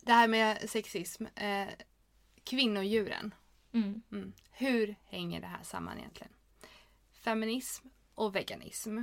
Det 0.00 0.12
här 0.12 0.28
med 0.28 0.70
sexism. 0.70 1.26
Eh, 1.34 1.68
kvinnodjuren. 2.44 3.34
Mm. 3.72 4.02
Mm. 4.12 4.32
Hur 4.50 4.94
hänger 5.04 5.40
det 5.40 5.46
här 5.46 5.62
samman 5.62 5.98
egentligen? 5.98 6.32
Feminism 7.12 7.88
och 8.14 8.36
veganism. 8.36 8.98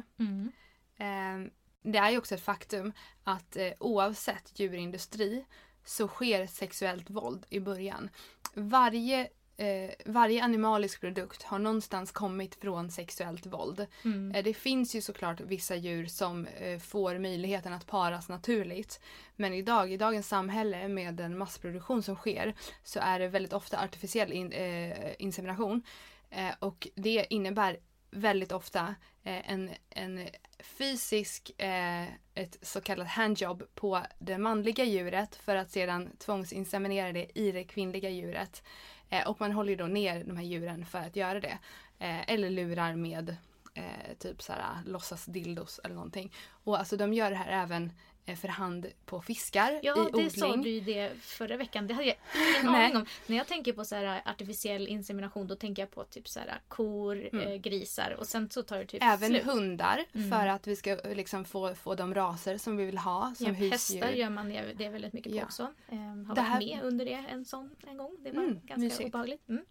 Eh, 0.97 1.39
det 1.81 1.97
är 1.97 2.09
ju 2.09 2.17
också 2.17 2.35
ett 2.35 2.43
faktum 2.43 2.93
att 3.23 3.55
eh, 3.55 3.71
oavsett 3.79 4.59
djurindustri 4.59 5.45
så 5.85 6.07
sker 6.07 6.47
sexuellt 6.47 7.09
våld 7.09 7.45
i 7.49 7.59
början. 7.59 8.09
Varje, 8.53 9.29
eh, 9.59 9.91
varje 10.05 10.43
animalisk 10.43 11.01
produkt 11.01 11.43
har 11.43 11.59
någonstans 11.59 12.11
kommit 12.11 12.55
från 12.55 12.91
sexuellt 12.91 13.45
våld. 13.45 13.87
Mm. 14.05 14.35
Eh, 14.35 14.43
Det 14.43 14.53
finns 14.53 14.95
ju 14.95 15.01
såklart 15.01 15.41
vissa 15.41 15.75
djur 15.75 16.05
som 16.05 16.45
eh, 16.47 16.79
får 16.79 17.19
möjligheten 17.19 17.73
att 17.73 17.87
paras 17.87 18.29
naturligt. 18.29 18.99
Men 19.35 19.53
idag, 19.53 19.91
i 19.91 19.97
dagens 19.97 20.27
samhälle 20.27 20.87
med 20.87 21.13
den 21.13 21.37
massproduktion 21.37 22.03
som 22.03 22.15
sker 22.15 22.53
så 22.83 22.99
är 22.99 23.19
det 23.19 23.27
väldigt 23.27 23.53
ofta 23.53 23.79
artificiell 23.79 24.31
in, 24.31 24.51
eh, 24.51 25.13
insemination. 25.19 25.81
Eh, 26.29 26.51
och 26.59 26.87
det 26.95 27.25
innebär 27.29 27.77
väldigt 28.11 28.51
ofta 28.51 28.95
eh, 29.23 29.51
en, 29.51 29.69
en 29.89 30.27
fysisk, 30.59 31.61
eh, 31.61 32.03
ett 32.35 32.57
så 32.61 32.81
kallat 32.81 33.07
handjob 33.07 33.63
på 33.75 34.01
det 34.19 34.37
manliga 34.37 34.83
djuret 34.83 35.35
för 35.35 35.55
att 35.55 35.71
sedan 35.71 36.09
tvångsinseminera 36.17 37.11
det 37.11 37.39
i 37.39 37.51
det 37.51 37.63
kvinnliga 37.63 38.09
djuret. 38.09 38.63
Eh, 39.09 39.27
och 39.27 39.41
man 39.41 39.51
håller 39.51 39.69
ju 39.69 39.75
då 39.75 39.85
ner 39.85 40.23
de 40.23 40.37
här 40.37 40.43
djuren 40.43 40.85
för 40.85 40.99
att 40.99 41.15
göra 41.15 41.39
det. 41.39 41.57
Eh, 41.99 42.29
eller 42.29 42.49
lurar 42.49 42.95
med 42.95 43.35
eh, 43.73 44.17
typ 44.19 44.41
såhär 44.41 44.61
låtsas 44.85 45.25
dildos 45.25 45.79
eller 45.83 45.95
någonting. 45.95 46.33
Och 46.63 46.79
alltså 46.79 46.97
de 46.97 47.13
gör 47.13 47.29
det 47.29 47.37
här 47.37 47.63
även 47.63 47.91
för 48.35 48.47
hand 48.47 48.87
på 49.05 49.21
fiskar 49.21 49.79
Ja, 49.83 49.93
i 49.93 49.95
det 49.95 50.01
odling. 50.01 50.29
sa 50.29 50.55
du 50.55 50.69
ju 50.69 50.79
det 50.79 51.11
förra 51.21 51.57
veckan. 51.57 51.87
Det 51.87 51.93
hade 51.93 52.07
jag 52.07 52.15
ingen 52.61 52.75
aning 52.75 52.95
om. 52.97 53.05
När 53.27 53.37
jag 53.37 53.47
tänker 53.47 53.73
på 53.73 53.85
så 53.85 53.95
här 53.95 54.21
artificiell 54.25 54.87
insemination 54.87 55.47
då 55.47 55.55
tänker 55.55 55.81
jag 55.81 55.91
på 55.91 56.03
typ 56.03 56.27
så 56.27 56.39
här 56.39 56.61
kor, 56.67 57.29
Mm. 57.33 57.47
eh, 57.47 57.55
grisar 57.55 58.15
och 58.19 58.27
sen 58.27 58.49
så 58.49 58.63
tar 58.63 58.77
det 58.79 58.85
typ 58.85 59.03
Även 59.03 59.29
slut. 59.29 59.43
hundar 59.43 60.05
Mm. 60.15 60.29
för 60.31 60.47
att 60.47 60.67
vi 60.67 60.75
ska 60.75 60.91
eh, 60.91 61.15
liksom 61.15 61.45
få, 61.45 61.75
få 61.75 61.95
de 61.95 62.13
raser 62.15 62.57
som 62.57 62.77
vi 62.77 62.85
vill 62.85 62.97
ha 62.97 63.33
som 63.37 63.45
Ja, 63.45 63.51
husdjur. 63.53 63.71
hästar 64.01 64.09
gör 64.17 64.29
man 64.29 64.49
det, 64.49 64.73
det 64.77 64.89
väldigt 64.89 65.13
mycket 65.13 65.31
på 65.31 65.37
Ja. 65.37 65.43
också. 65.43 65.73
Eh, 65.89 65.97
har 65.97 66.15
Det 66.15 66.23
varit 66.23 66.39
här- 66.39 66.59
med 66.59 66.79
under 66.83 67.05
det 67.05 67.25
en 67.29 67.45
sån 67.45 67.69
en 67.87 67.97
gång. 67.97 68.17
Det 68.23 68.31
var 68.31 68.43
Mm, 68.43 68.53
ganska 68.53 68.77
mysigt. 68.77 69.09
obehagligt. 69.09 69.49
Mm. 69.49 69.65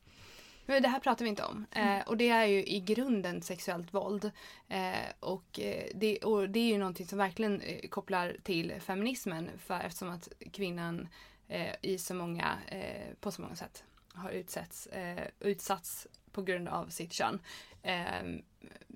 Men 0.69 0.83
det 0.83 0.89
här 0.89 1.01
pratar 1.01 1.25
vi 1.25 1.29
inte 1.29 1.45
om. 1.45 1.67
Mm. 1.71 1.99
Eh, 1.99 2.09
och 2.09 2.17
det 2.17 2.29
är 2.29 2.45
ju 2.45 2.65
i 2.65 2.81
grunden 2.81 3.43
sexuellt 3.43 3.95
våld. 3.95 4.31
Eh, 4.69 5.09
och, 5.21 5.61
eh, 5.61 5.87
det, 5.95 6.19
och 6.19 6.51
det 6.51 6.61
är 6.61 6.73
ju 6.73 6.79
någonting 6.79 7.07
som 7.07 7.19
verkligen 7.19 7.61
eh, 7.61 7.89
kopplar 7.89 8.37
till 8.43 8.73
feminismen 8.81 9.51
för 9.59 9.81
eftersom 9.81 10.11
att 10.11 10.29
kvinnan 10.53 11.09
eh, 11.49 11.75
i 11.83 11.99
så 11.99 12.15
många, 12.15 12.59
eh, 12.67 13.15
på 13.21 13.33
så 13.33 13.43
många 13.43 13.57
sätt 13.57 13.85
har 14.09 14.31
utsätts, 14.31 14.87
eh, 14.87 15.27
utsatts 15.41 16.07
på 16.33 16.43
grund 16.43 16.69
av 16.69 16.87
sitt 16.87 17.13
kön. 17.13 17.41
Eh, 17.83 18.23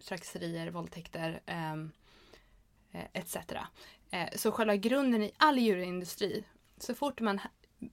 trakasserier, 0.04 0.70
våldtäkter 0.70 1.40
eh, 1.46 1.72
eh, 2.92 3.06
etc. 3.12 3.36
Eh, 4.10 4.28
så 4.36 4.52
själva 4.52 4.76
grunden 4.76 5.22
i 5.22 5.32
all 5.36 5.58
djurindustri, 5.58 6.44
så 6.78 6.94
fort 6.94 7.20
man 7.20 7.40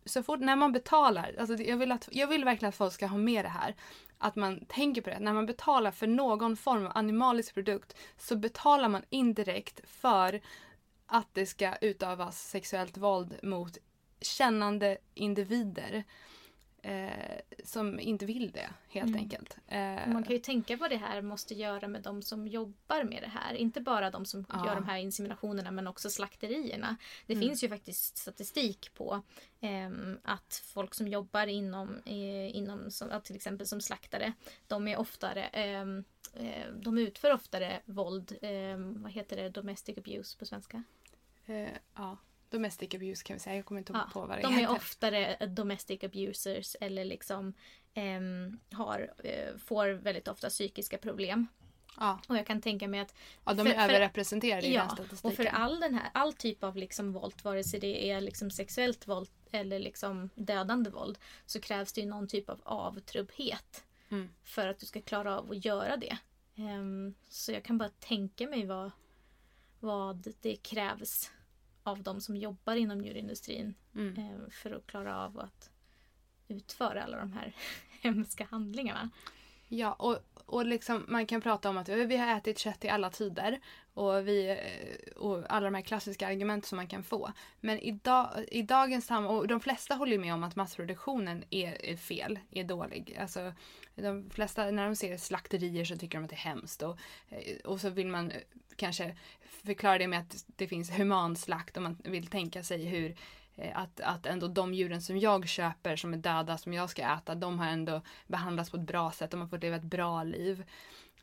så 0.05 0.24
fort 0.24 0.39
när 0.39 0.55
man 0.55 0.72
betalar, 0.72 1.36
alltså 1.39 1.55
jag, 1.55 1.77
vill 1.77 1.91
att, 1.91 2.10
jag 2.12 2.27
vill 2.27 2.46
verkligen 2.46 2.69
att 2.69 2.75
folk 2.75 2.93
ska 2.93 3.08
ha 3.08 3.17
med 3.17 3.46
det 3.46 3.50
här. 3.50 3.75
Att 4.17 4.36
man 4.36 4.65
tänker 4.65 5.01
på 5.01 5.10
det. 5.10 5.19
När 5.19 5.34
man 5.34 5.46
betalar 5.46 5.91
för 5.91 6.08
någon 6.08 6.58
form 6.58 6.86
av 6.86 6.91
animalisk 6.96 7.53
produkt 7.53 7.98
så 8.17 8.36
betalar 8.36 8.89
man 8.89 9.01
indirekt 9.10 9.81
för 9.89 10.41
att 11.05 11.27
det 11.34 11.46
ska 11.46 11.75
utövas 11.75 12.50
sexuellt 12.50 12.98
våld 12.98 13.39
mot 13.43 13.77
kännande 14.22 14.98
individer. 15.13 16.03
Eh, 16.81 17.39
som 17.63 18.00
inte 18.00 18.25
vill 18.25 18.51
det 18.51 18.69
helt 18.89 19.07
Mm. 19.09 19.19
enkelt. 19.19 19.57
Eh, 19.67 19.79
Man 20.13 20.24
kan 20.24 20.33
ju 20.36 20.39
tänka 20.39 20.75
vad 20.77 20.89
det 20.89 20.98
här 20.98 21.21
måste 21.21 21.53
göra 21.55 21.88
med 21.88 22.01
de 22.01 22.21
som 22.21 22.48
jobbar 22.48 23.03
med 23.03 23.24
det 23.24 23.27
här. 23.29 23.53
Inte 23.53 23.81
bara 23.81 24.09
de 24.12 24.25
som 24.25 24.45
Ja. 24.50 24.65
gör 24.65 24.75
de 24.75 24.86
här 24.86 24.98
inseminationerna 24.98 25.71
men 25.71 25.88
också 25.88 26.09
slakterierna. 26.09 26.95
Det 27.25 27.33
Mm. 27.33 27.48
finns 27.48 27.63
ju 27.63 27.69
faktiskt 27.69 28.17
statistik 28.17 28.93
på 28.93 29.21
ehm, 29.59 30.19
att 30.24 30.62
folk 30.65 30.93
som 30.93 31.07
jobbar 31.07 31.48
inom, 31.48 32.01
eh, 32.05 32.55
inom 32.55 32.91
som, 32.91 33.21
till 33.24 33.36
exempel 33.36 33.67
som 33.67 33.81
slaktare, 33.81 34.33
de 34.67 34.88
är 34.88 34.98
oftare 35.00 35.43
ehm, 35.43 36.03
eh, 36.33 36.71
de 36.74 36.98
utför 36.98 37.31
oftare 37.33 37.79
våld, 37.86 38.38
ehm, 38.41 39.01
vad 39.03 39.12
heter 39.12 39.36
det, 39.38 39.50
domestic 39.50 39.98
abuse 39.98 40.38
på 40.38 40.45
svenska? 40.45 40.83
eh, 41.45 41.69
ja. 41.95 42.17
Domestic 42.50 42.94
abuse 42.96 43.24
kan 43.24 43.34
vi 43.34 43.39
säga. 43.39 43.56
Jag 43.56 43.65
kommer 43.65 43.79
inte 43.79 43.94
Ja, 43.94 44.10
på 44.13 44.20
vad 44.25 44.38
det 44.38 44.41
de 44.41 44.53
är 44.53 44.58
heter. 44.60 44.72
oftare 44.74 45.46
domestic 45.46 46.03
abusers 46.03 46.75
eller 46.82 47.06
liksom 47.06 47.53
ehm, 47.94 48.60
har, 48.72 49.13
eh, 49.24 49.58
får 49.58 49.88
väldigt 49.89 50.27
ofta 50.27 50.50
psykiska 50.50 50.98
problem. 50.98 51.48
Ja. 51.98 52.20
Och 52.27 52.38
jag 52.38 52.46
kan 52.48 52.62
tänka 52.62 52.88
mig 52.88 53.00
att 53.00 53.15
ja, 53.46 53.53
de 53.53 53.65
För- 53.65 53.74
är 53.74 53.75
för- 53.88 53.94
överrepresenterade 53.94 54.68
i 54.68 54.70
den 54.70 54.75
Ja, 54.89 54.89
statistiken. 54.89 55.29
och 55.29 55.36
för 55.36 55.46
all 55.46 55.79
den 55.79 55.94
här, 55.94 56.10
all 56.13 56.34
typ 56.34 56.63
av 56.63 56.75
liksom 56.77 57.12
våld, 57.13 57.34
vare 57.44 57.63
sig 57.63 57.79
det 57.79 58.10
är 58.12 58.22
liksom 58.22 58.51
sexuellt 58.51 59.08
våld 59.08 59.29
eller 59.51 59.79
liksom 59.79 60.29
dödande 60.36 60.89
våld, 60.89 61.18
så 61.46 61.60
krävs 61.62 61.94
det 61.94 62.01
ju 62.01 62.08
någon 62.08 62.27
typ 62.27 62.50
av 62.50 62.62
avtrubbhet 62.63 63.84
Mm. 64.12 64.29
för 64.44 64.68
att 64.68 64.79
du 64.79 64.86
ska 64.86 65.01
klara 65.01 65.39
av 65.39 65.51
att 65.51 65.65
göra 65.65 65.98
det. 65.98 66.18
Ehm, 66.56 67.13
så 67.29 67.51
jag 67.51 67.63
kan 67.63 67.77
bara 67.77 67.89
tänka 67.89 68.48
mig 68.48 68.65
vad, 68.65 68.91
vad 69.79 70.34
det 70.41 70.56
krävs 70.56 71.32
av 71.83 72.03
de 72.03 72.21
som 72.21 72.36
jobbar 72.38 72.75
inom 72.75 73.01
djurindustrin 73.05 73.74
Mm. 73.95 74.17
eh, 74.17 74.50
för 74.50 74.71
att 74.71 74.88
klara 74.88 75.17
av 75.25 75.39
att 75.39 75.69
utföra 76.48 77.03
alla 77.03 77.17
de 77.19 77.31
här 77.33 77.55
hemska 78.01 78.45
handlingarna. 78.51 79.09
Ja, 79.71 79.93
och, 79.93 80.17
och 80.45 80.65
liksom, 80.65 81.05
man 81.07 81.25
kan 81.25 81.41
prata 81.41 81.69
om 81.69 81.77
att 81.77 81.89
vi 81.89 82.17
har 82.17 82.38
ätit 82.38 82.59
kött 82.59 82.85
i 82.85 82.89
alla 82.89 83.09
tider 83.09 83.59
och, 83.93 84.27
vi, 84.27 84.49
eh, 84.49 85.11
och 85.21 85.43
alla 85.49 85.65
de 85.65 85.75
här 85.75 85.81
klassiska 85.81 86.27
argument 86.27 86.65
som 86.65 86.75
man 86.75 86.88
kan 86.88 87.03
få. 87.03 87.31
Men 87.59 87.79
idag, 87.79 88.29
i 88.47 88.61
dagens 88.61 89.05
samhälle, 89.05 89.38
och 89.38 89.47
de 89.47 89.59
flesta 89.59 89.95
håller 89.95 90.11
ju 90.11 90.19
med 90.19 90.33
om 90.33 90.43
att 90.43 90.55
massproduktionen 90.55 91.43
är, 91.49 91.85
är 91.85 91.95
fel, 91.97 92.39
är 92.51 92.63
dålig. 92.63 93.17
Alltså, 93.19 93.53
de 93.95 94.29
flesta, 94.29 94.71
när 94.71 94.85
de 94.85 94.95
ser 94.95 95.17
slakterier 95.17 95.85
så 95.85 95.97
tycker 95.97 96.17
de 96.17 96.23
att 96.23 96.29
det 96.29 96.35
är 96.35 96.38
hemskt. 96.38 96.81
Och, 96.81 96.97
eh, 97.29 97.57
och 97.65 97.81
så 97.81 97.89
vill 97.89 98.07
man 98.07 98.31
eh, 98.31 98.41
kanske 98.75 99.15
förklara 99.65 99.97
det 99.97 100.07
med 100.07 100.19
att 100.19 100.45
det 100.55 100.67
finns 100.67 100.91
humanslakt 100.91 101.77
och 101.77 101.83
man 101.83 101.97
vill 102.03 102.27
tänka 102.27 102.63
sig 102.63 102.85
hur 102.85 103.15
Eh, 103.62 103.78
att, 103.78 104.00
att 104.00 104.25
ändå 104.25 104.48
de 104.48 104.74
djuren 104.74 105.01
som 105.01 105.18
jag 105.18 105.48
köper 105.48 105.96
som 105.96 106.13
är 106.13 106.18
döda 106.18 106.58
som 106.58 106.74
jag 106.74 106.89
ska 106.89 107.01
äta, 107.01 107.36
de 107.36 107.60
har 107.60 107.68
ändå 107.68 108.01
behandlats 108.28 108.70
på 108.70 108.78
ett 108.78 108.84
bra 108.84 109.12
sätt. 109.12 109.32
De 109.32 109.42
har 109.42 109.48
fått 109.48 109.62
leva 109.62 109.75
ett 109.75 109.84
bra 109.84 110.24
liv. 110.24 110.63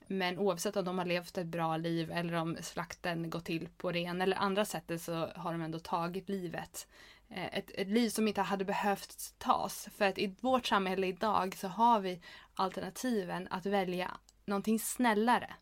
Men 0.07 0.39
oavsett 0.39 0.77
om 0.77 0.85
de 0.85 0.99
har 0.99 1.05
levt 1.05 1.39
ett 1.39 1.47
bra 1.47 1.77
liv 1.77 2.13
eller 2.13 2.33
om 2.35 2.57
slakten 2.61 3.31
går 3.31 3.41
till 3.41 3.69
på 3.77 3.93
det 3.93 3.99
ena 3.99 4.25
eller 4.25 4.37
andra 4.37 4.65
sättet 4.65 5.03
så 5.03 5.13
har 5.35 5.53
de 5.53 5.63
ändå 5.63 5.79
tagit 5.79 6.29
livet. 6.29 6.87
Eh, 7.29 7.59
ett, 7.59 7.71
ett 7.75 7.89
liv 7.89 8.09
som 8.09 8.29
inte 8.29 8.43
hade 8.43 8.65
behövt 8.65 9.35
tas. 9.39 9.89
För 9.97 10.05
att 10.05 10.19
i 10.19 10.35
vårt 10.41 10.67
samhälle 10.67 11.07
idag 11.07 11.57
så 11.57 11.69
har 11.69 12.01
vi 12.01 12.21
alternativen 12.55 13.49
att 13.51 13.67
välja 13.67 14.17
någonting 14.45 14.79
snällare. 14.79 15.55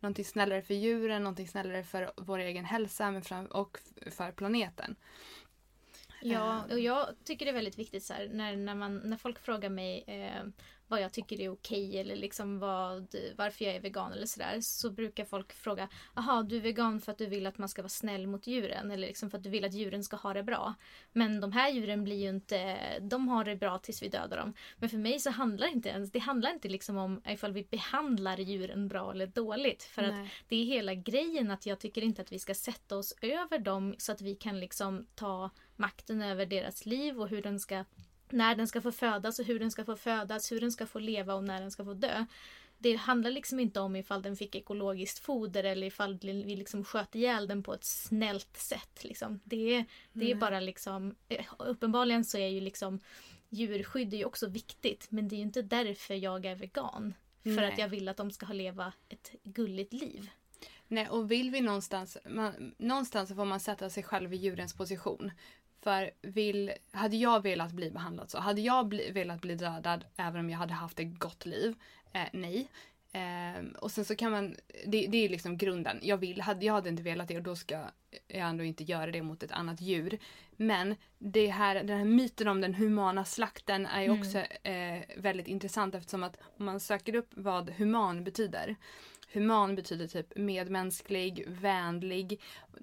Någonting 0.00 0.24
snällare 0.24 0.62
för 0.62 0.74
djuren, 0.74 1.22
någonting 1.22 1.48
snällare 1.48 1.84
för 1.84 2.12
vår 2.16 2.38
egen 2.38 2.64
hälsa 2.64 3.10
men 3.10 3.46
och 3.46 3.78
för 4.10 4.32
planeten. 4.32 4.96
Ja, 6.20 6.64
Eh. 6.68 6.72
och 6.72 6.80
jag 6.80 7.06
tycker 7.24 7.46
det 7.46 7.50
är 7.50 7.54
väldigt 7.54 7.78
viktigt 7.78 8.04
så 8.04 8.12
här, 8.12 8.28
när, 8.32 8.56
när, 8.56 8.74
man, 8.74 8.96
när 8.98 9.16
folk 9.16 9.38
frågar 9.38 9.70
mig 9.70 10.04
eh, 10.06 10.44
vad 10.90 11.00
jag 11.00 11.12
tycker 11.12 11.40
är 11.40 11.48
okej 11.48 11.98
eller 11.98 12.16
liksom 12.16 12.58
vad, 12.58 13.14
varför 13.36 13.64
jag 13.64 13.74
är 13.74 13.80
vegan 13.80 14.12
eller 14.12 14.26
sådär 14.26 14.60
så 14.60 14.90
brukar 14.90 15.24
folk 15.24 15.52
fråga 15.52 15.88
Jaha, 16.16 16.42
du 16.42 16.56
är 16.56 16.60
vegan 16.60 17.00
för 17.00 17.12
att 17.12 17.18
du 17.18 17.26
vill 17.26 17.46
att 17.46 17.58
man 17.58 17.68
ska 17.68 17.82
vara 17.82 17.88
snäll 17.88 18.26
mot 18.26 18.46
djuren 18.46 18.90
eller 18.90 19.06
liksom 19.06 19.30
för 19.30 19.38
att 19.38 19.44
du 19.44 19.50
vill 19.50 19.64
att 19.64 19.74
djuren 19.74 20.04
ska 20.04 20.16
ha 20.16 20.34
det 20.34 20.42
bra. 20.42 20.74
Men 21.12 21.40
de 21.40 21.52
här 21.52 21.70
djuren 21.70 22.04
blir 22.04 22.16
ju 22.16 22.28
inte, 22.28 22.78
de 23.00 23.28
har 23.28 23.44
det 23.44 23.56
bra 23.56 23.78
tills 23.78 24.02
vi 24.02 24.08
dödar 24.08 24.36
dem. 24.36 24.54
Men 24.76 24.88
för 24.88 24.98
mig 24.98 25.20
så 25.20 25.30
handlar 25.30 25.66
det 25.66 25.72
inte 25.72 25.88
ens, 25.88 26.12
det 26.12 26.18
handlar 26.18 26.52
inte 26.52 26.68
liksom 26.68 26.96
om 26.96 27.22
ifall 27.26 27.52
vi 27.52 27.62
behandlar 27.70 28.36
djuren 28.36 28.88
bra 28.88 29.12
eller 29.12 29.26
dåligt. 29.26 29.82
För 29.82 30.02
att 30.02 30.14
Nej. 30.14 30.32
det 30.48 30.56
är 30.56 30.64
hela 30.64 30.94
grejen 30.94 31.50
att 31.50 31.66
jag 31.66 31.78
tycker 31.78 32.02
inte 32.02 32.22
att 32.22 32.32
vi 32.32 32.38
ska 32.38 32.54
sätta 32.54 32.96
oss 32.96 33.14
över 33.20 33.58
dem 33.58 33.94
så 33.98 34.12
att 34.12 34.20
vi 34.20 34.34
kan 34.34 34.60
liksom 34.60 35.06
ta 35.14 35.50
makten 35.80 36.22
över 36.22 36.46
deras 36.46 36.86
liv 36.86 37.20
och 37.20 37.28
hur 37.28 37.42
den 37.42 37.60
ska 37.60 37.84
när 38.32 38.54
den 38.54 38.68
ska 38.68 38.80
få 38.80 38.92
födas 38.92 39.38
och 39.38 39.44
hur 39.44 39.58
den 39.58 39.70
ska 39.70 39.84
få 39.84 39.96
födas, 39.96 40.52
hur 40.52 40.60
den 40.60 40.72
ska 40.72 40.86
få 40.86 40.98
leva 40.98 41.34
och 41.34 41.44
när 41.44 41.60
den 41.60 41.70
ska 41.70 41.84
få 41.84 41.94
dö. 41.94 42.26
det 42.78 42.94
handlar 42.94 43.30
liksom 43.30 43.60
inte 43.60 43.80
om 43.80 43.96
ifall 43.96 44.22
den 44.22 44.36
fick 44.36 44.54
ekologiskt 44.54 45.18
foder 45.18 45.64
eller 45.64 45.86
ifall 45.86 46.18
vi 46.22 46.56
liksom 46.56 46.84
sköt 46.84 47.14
ihjäl 47.14 47.48
den 47.48 47.62
på 47.62 47.74
ett 47.74 47.84
snällt 47.84 48.56
sätt. 48.56 49.04
Liksom. 49.04 49.40
Det, 49.44 49.84
det 50.12 50.24
är 50.24 50.30
mm. 50.30 50.38
bara 50.38 50.60
liksom, 50.60 51.14
eh, 51.28 51.44
uppenbarligen 51.58 52.24
så 52.24 52.38
är 52.38 52.48
ju 52.48 52.60
liksom 52.60 53.00
djurskydd 53.48 54.14
är 54.14 54.18
ju 54.18 54.24
också 54.24 54.46
viktigt 54.48 55.06
men 55.10 55.28
det 55.28 55.34
är 55.34 55.38
ju 55.38 55.42
inte 55.42 55.62
därför 55.62 56.14
jag 56.14 56.46
är 56.46 56.54
vegan. 56.54 57.14
För 57.42 57.50
Nej. 57.50 57.72
att 57.72 57.78
jag 57.78 57.88
vill 57.88 58.08
att 58.08 58.16
de 58.16 58.30
ska 58.30 58.46
ha 58.46 58.54
leva 58.54 58.92
ett 59.08 59.32
gulligt 59.42 59.92
liv. 59.92 60.30
Nej, 60.88 61.08
och 61.08 61.30
vill 61.30 61.50
vi 61.50 61.60
någonstans, 61.60 62.18
man, 62.28 62.74
någonstans 62.78 63.34
får 63.34 63.44
man 63.44 63.60
sätta 63.60 63.90
sig 63.90 64.02
själv 64.02 64.34
i 64.34 64.36
djurens 64.36 64.74
position. 64.74 65.30
För 65.82 66.10
vill, 66.22 66.72
hade 66.92 67.16
jag 67.16 67.42
velat 67.42 67.72
bli 67.72 67.90
behandlad 67.90 68.30
så, 68.30 68.38
hade 68.38 68.60
jag 68.60 68.88
bli, 68.88 69.10
velat 69.10 69.40
bli 69.40 69.54
dödad 69.54 70.04
även 70.16 70.40
om 70.40 70.50
jag 70.50 70.58
hade 70.58 70.74
haft 70.74 71.00
ett 71.00 71.18
gott 71.18 71.46
liv? 71.46 71.74
Eh, 72.12 72.28
nej. 72.32 72.68
Eh, 73.12 73.64
och 73.78 73.90
sen 73.90 74.04
så 74.04 74.16
kan 74.16 74.32
man, 74.32 74.56
det, 74.86 75.06
det 75.06 75.24
är 75.24 75.28
liksom 75.28 75.56
grunden. 75.56 75.98
Jag, 76.02 76.16
vill, 76.16 76.40
hade, 76.40 76.66
jag 76.66 76.74
hade 76.74 76.88
inte 76.88 77.02
velat 77.02 77.28
det 77.28 77.36
och 77.36 77.42
då 77.42 77.56
ska 77.56 77.74
jag 78.28 78.48
ändå 78.48 78.64
inte 78.64 78.84
göra 78.84 79.10
det 79.10 79.22
mot 79.22 79.42
ett 79.42 79.52
annat 79.52 79.80
djur. 79.80 80.18
Men 80.56 80.94
det 81.18 81.46
här, 81.46 81.74
den 81.74 81.98
här 81.98 82.04
myten 82.04 82.48
om 82.48 82.60
den 82.60 82.74
humana 82.74 83.24
slakten 83.24 83.86
är 83.86 84.04
mm. 84.04 84.20
också 84.20 84.38
eh, 84.68 85.02
väldigt 85.16 85.48
intressant 85.48 85.94
eftersom 85.94 86.22
att 86.22 86.36
om 86.58 86.64
man 86.64 86.80
söker 86.80 87.14
upp 87.14 87.30
vad 87.30 87.70
human 87.70 88.24
betyder 88.24 88.76
Human 89.32 89.74
betyder 89.74 90.06
typ 90.06 90.36
medmänsklig, 90.36 91.44
vänlig. 91.48 92.40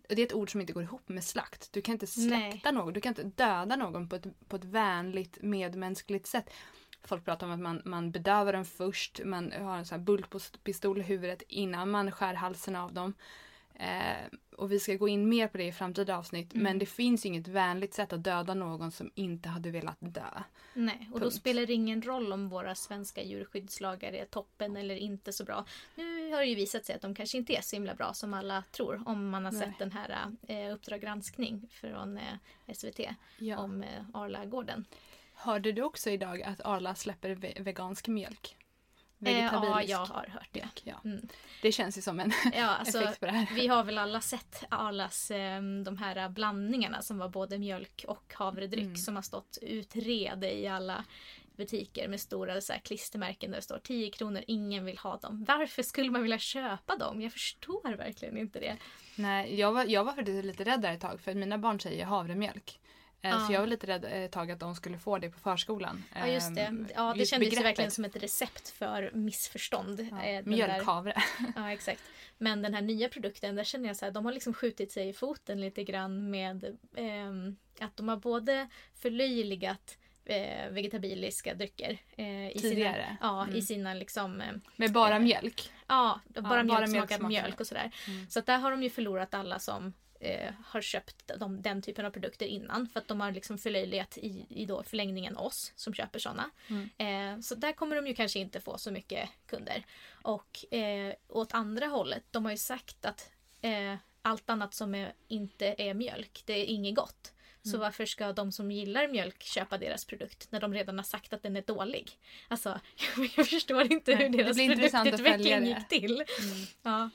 Det 0.08 0.22
är 0.22 0.26
ett 0.26 0.34
ord 0.34 0.52
som 0.52 0.62
inte 0.62 0.74
går 0.74 0.84
ihop 0.84 1.10
med 1.10 1.24
slakt. 1.24 1.74
Du 1.74 1.82
kan 1.82 1.94
inte 1.94 2.08
slakta 2.08 2.72
någon, 2.72 2.94
du 2.94 3.02
kan 3.02 3.10
inte 3.10 3.44
döda 3.44 3.76
någon 3.76 4.10
på 4.10 4.16
ett, 4.16 4.28
på 4.48 4.56
ett 4.56 4.66
vänligt, 4.66 5.38
medmänskligt 5.42 6.28
sätt. 6.28 6.50
Folk 7.04 7.26
pratar 7.26 7.48
om 7.48 7.54
att 7.54 7.60
man, 7.60 7.82
man 7.86 8.12
bedövar 8.12 8.54
dem 8.54 8.66
först, 8.66 9.22
man 9.26 9.52
har 9.52 9.78
en 9.78 9.86
sån 9.86 10.00
här 10.00 10.06
bultpistol 10.06 11.00
i 11.00 11.04
huvudet 11.04 11.44
innan 11.48 11.92
man 11.92 12.12
skär 12.12 12.34
halsen 12.34 12.76
av 12.76 12.94
dem. 12.94 13.14
Eh, 13.80 14.38
och 14.58 14.72
vi 14.72 14.80
ska 14.80 14.96
gå 14.96 15.08
in 15.08 15.30
mer 15.30 15.48
på 15.48 15.58
det 15.58 15.64
i 15.64 15.72
framtida 15.72 16.18
avsnitt. 16.18 16.54
Mm. 16.54 16.64
Men 16.64 16.80
det 16.80 16.86
finns 16.86 17.26
inget 17.26 17.48
vänligt 17.48 17.94
sätt 17.94 18.14
att 18.14 18.24
döda 18.24 18.54
någon 18.54 18.92
som 18.92 19.12
inte 19.16 19.50
hade 19.50 19.72
velat 19.72 19.98
dö. 20.00 20.22
Nej, 20.74 20.96
och 21.00 21.20
Punkt. 21.20 21.24
då 21.24 21.32
spelar 21.32 21.66
det 21.66 21.74
ingen 21.74 22.02
roll 22.02 22.34
om 22.34 22.50
våra 22.50 22.76
svenska 22.76 23.24
djurskyddslagar 23.24 24.14
är 24.14 24.26
toppen 24.26 24.78
eller 24.78 24.96
inte 24.96 25.34
så 25.34 25.44
bra. 25.44 25.66
Nu 25.96 26.32
har 26.32 26.40
det 26.40 26.46
ju 26.46 26.56
visat 26.56 26.86
sig 26.86 26.96
att 26.96 27.02
de 27.02 27.16
kanske 27.16 27.38
inte 27.38 27.54
är 27.54 27.62
så 27.62 27.76
himla 27.76 27.96
bra 27.96 28.14
som 28.14 28.34
alla 28.34 28.64
tror. 28.72 29.04
Om 29.06 29.30
man 29.30 29.46
har 29.46 29.52
Nej. 29.52 29.62
sett 29.62 29.80
den 29.80 29.92
här 29.92 30.32
eh, 30.48 30.74
Uppdrag 30.74 31.02
granskning 31.02 31.68
från 31.72 32.18
eh, 32.18 32.74
SVT 32.74 33.00
ja. 33.38 33.58
om 33.58 33.84
eh, 33.84 33.90
Arlagården. 34.14 34.86
Hörde 35.34 35.72
du 35.72 35.82
också 35.82 36.10
idag 36.10 36.42
att 36.42 36.62
Arla 36.66 36.96
släpper 36.96 37.30
ve 37.30 37.54
vegansk 37.60 38.08
mjölk? 38.08 38.56
Vegetabilisk. 39.20 39.74
Ja, 39.74 39.84
jag 39.84 40.06
har 40.06 40.28
hört 40.28 40.50
det. 40.52 40.68
Ja. 40.84 41.02
Mm. 41.06 41.28
Det 41.62 41.72
känns 41.72 41.98
ju 41.98 42.02
som 42.02 42.20
en 42.20 42.32
ja, 42.54 42.66
alltså, 42.80 43.02
effekt 43.02 43.20
på 43.20 43.26
det 43.26 43.32
här. 43.32 43.56
Vi 43.56 43.68
har 43.68 43.84
väl 43.84 43.98
alla 43.98 44.22
sett 44.22 44.64
Arlas 44.70 45.32
ehm, 45.32 45.84
de 45.84 45.98
här 45.98 46.30
blandningarna 46.30 47.02
som 47.02 47.18
var 47.18 47.30
både 47.30 47.60
mjölk 47.60 48.06
och 48.08 48.34
havredryck 48.36 48.84
mm. 48.84 48.96
som 48.96 49.16
har 49.16 49.24
stått 49.24 49.58
utrede 49.62 50.54
i 50.54 50.68
alla 50.68 51.04
butiker 51.58 52.08
med 52.08 52.20
stora 52.20 52.62
så 52.62 52.74
här, 52.74 52.80
klistermärken 52.80 53.52
där 53.52 53.58
det 53.58 53.62
står 53.62 53.80
10 53.80 54.12
kronor, 54.12 54.44
ingen 54.48 54.86
vill 54.86 54.98
ha 54.98 55.18
dem. 55.18 55.46
Varför 55.48 55.84
skulle 55.84 56.12
man 56.12 56.22
vilja 56.22 56.40
köpa 56.40 56.96
dem? 56.96 57.22
Jag 57.22 57.34
förstår 57.34 57.98
verkligen 57.98 58.38
inte 58.38 58.60
det. 58.60 58.78
Nej, 59.16 59.60
jag 59.60 59.72
var, 59.72 59.86
jag 59.86 60.04
var 60.04 60.14
faktiskt 60.14 60.46
lite 60.46 60.64
rädd 60.64 60.82
där 60.82 60.94
ett 60.94 61.02
tag 61.02 61.22
för 61.22 61.34
mina 61.34 61.58
barn 61.58 61.80
säger 61.80 62.06
havremjölk. 62.06 62.80
Uh. 63.26 63.48
Så 63.48 63.54
jag 63.54 63.60
var 63.60 63.68
lite 63.68 63.88
rädd 63.88 64.06
ett 64.06 64.32
tag 64.32 64.52
att 64.52 64.60
de 64.60 64.76
skulle 64.76 64.98
få 64.98 65.18
det 65.18 65.30
på 65.30 65.40
förskolan. 65.40 66.04
Ja 66.16 66.28
just 66.28 66.56
det. 66.56 66.62
Ehm, 66.62 66.88
ja, 66.96 67.14
det 67.14 67.20
just 67.20 67.32
kändes 67.32 67.50
begreppet. 67.50 67.66
verkligen 67.66 67.92
som 67.92 68.06
ett 68.06 68.16
recept 68.16 68.70
för 68.70 69.12
missförstånd. 69.14 70.08
Ja. 70.12 70.24
Eh, 70.24 70.46
Mjölkhavre. 70.46 71.14
Ja 71.56 71.72
exakt. 71.72 72.02
Men 72.38 72.62
den 72.62 72.74
här 72.74 72.82
nya 72.82 73.10
produkten, 73.10 73.56
där 73.56 73.64
känner 73.64 73.88
jag 73.88 73.98
så 73.98 74.06
här, 74.06 74.12
de 74.12 74.26
har 74.26 74.34
liksom 74.34 74.54
skjutit 74.54 74.92
sig 74.92 75.10
i 75.10 75.14
foten 75.14 75.62
lite 75.62 75.84
grann 75.84 76.30
med 76.30 76.64
eh, 76.96 77.86
att 77.86 77.98
de 77.98 78.08
har 78.10 78.18
både 78.18 78.68
förlöjligat 78.96 79.98
eh, 80.26 80.70
vegetabiliska 80.70 81.54
drycker. 81.54 81.98
Eh, 82.16 82.48
i 82.48 82.60
Tidigare? 82.62 82.94
Sina, 82.94 83.18
ja, 83.22 83.44
mm. 83.44 83.56
i 83.56 83.62
sina 83.62 83.94
liksom... 83.94 84.42
Eh, 84.42 84.54
med 84.76 84.92
bara 84.92 85.20
mjölk? 85.20 85.72
Ja, 85.88 86.20
bara 86.28 86.58
ja, 86.58 86.64
mjölk, 86.64 86.80
bara 86.80 86.88
mjölk, 86.88 87.22
mjölk 87.22 87.60
och 87.60 87.68
sådär. 87.68 87.92
Mm. 88.08 88.30
Så 88.30 88.40
att 88.40 88.46
där 88.46 88.58
har 88.58 88.72
de 88.72 88.84
ju 88.84 88.90
förlorat 88.90 89.34
alla 89.34 89.60
som 89.60 89.94
eh, 90.20 90.54
har 90.66 90.82
köpt 90.82 91.32
de, 91.40 91.62
den 91.62 91.82
typen 91.82 92.06
av 92.06 92.12
produkter 92.12 92.46
innan. 92.46 92.88
För 92.88 93.00
att 93.00 93.08
de 93.08 93.22
har 93.22 93.32
liksom 93.32 93.58
förlöjligat 93.58 94.18
i, 94.18 94.46
i 94.50 94.66
då 94.66 94.84
förlängningen 94.84 95.38
oss 95.38 95.74
som 95.76 95.94
köper 95.94 96.20
sådana. 96.20 96.50
Mm. 96.68 96.90
Eh, 96.98 97.42
så 97.42 97.56
där 97.56 97.74
kommer 97.74 97.96
de 97.96 98.08
ju 98.08 98.16
kanske 98.16 98.40
inte 98.40 98.62
få 98.62 98.78
så 98.78 98.92
mycket 98.92 99.30
kunder. 99.46 99.86
Och 100.22 100.74
eh, 100.74 101.14
åt 101.28 101.54
andra 101.54 101.86
hållet, 101.86 102.24
de 102.32 102.46
har 102.46 102.52
ju 102.52 102.58
sagt 102.58 103.06
att 103.06 103.32
eh, 103.62 103.96
allt 104.22 104.50
annat 104.50 104.74
som 104.74 104.96
är, 104.96 105.14
inte 105.28 105.76
är 105.78 105.94
mjölk, 105.94 106.44
det 106.46 106.54
är 106.54 106.66
inget 106.66 106.96
gott. 106.96 107.34
Så 107.64 107.70
mm. 107.70 107.80
varför 107.80 108.06
ska 108.06 108.34
de 108.34 108.52
som 108.52 108.72
gillar 108.72 109.08
mjölk 109.08 109.44
köpa 109.44 109.78
deras 109.78 110.06
produkt 110.06 110.48
när 110.52 110.60
de 110.60 110.74
redan 110.74 110.98
har 110.98 111.04
sagt 111.04 111.34
att 111.34 111.44
den 111.44 111.56
är 111.56 111.62
dålig? 111.62 112.12
Alltså, 112.48 112.80
jag 113.36 113.48
förstår 113.48 113.92
inte 113.92 114.16
Nej, 114.16 114.24
hur 114.24 114.38
deras 114.38 114.58
produktutveckling 114.58 115.66
gick 115.66 115.88
till. 115.88 116.16
Mm. 116.16 116.66
Ja. 116.84 117.10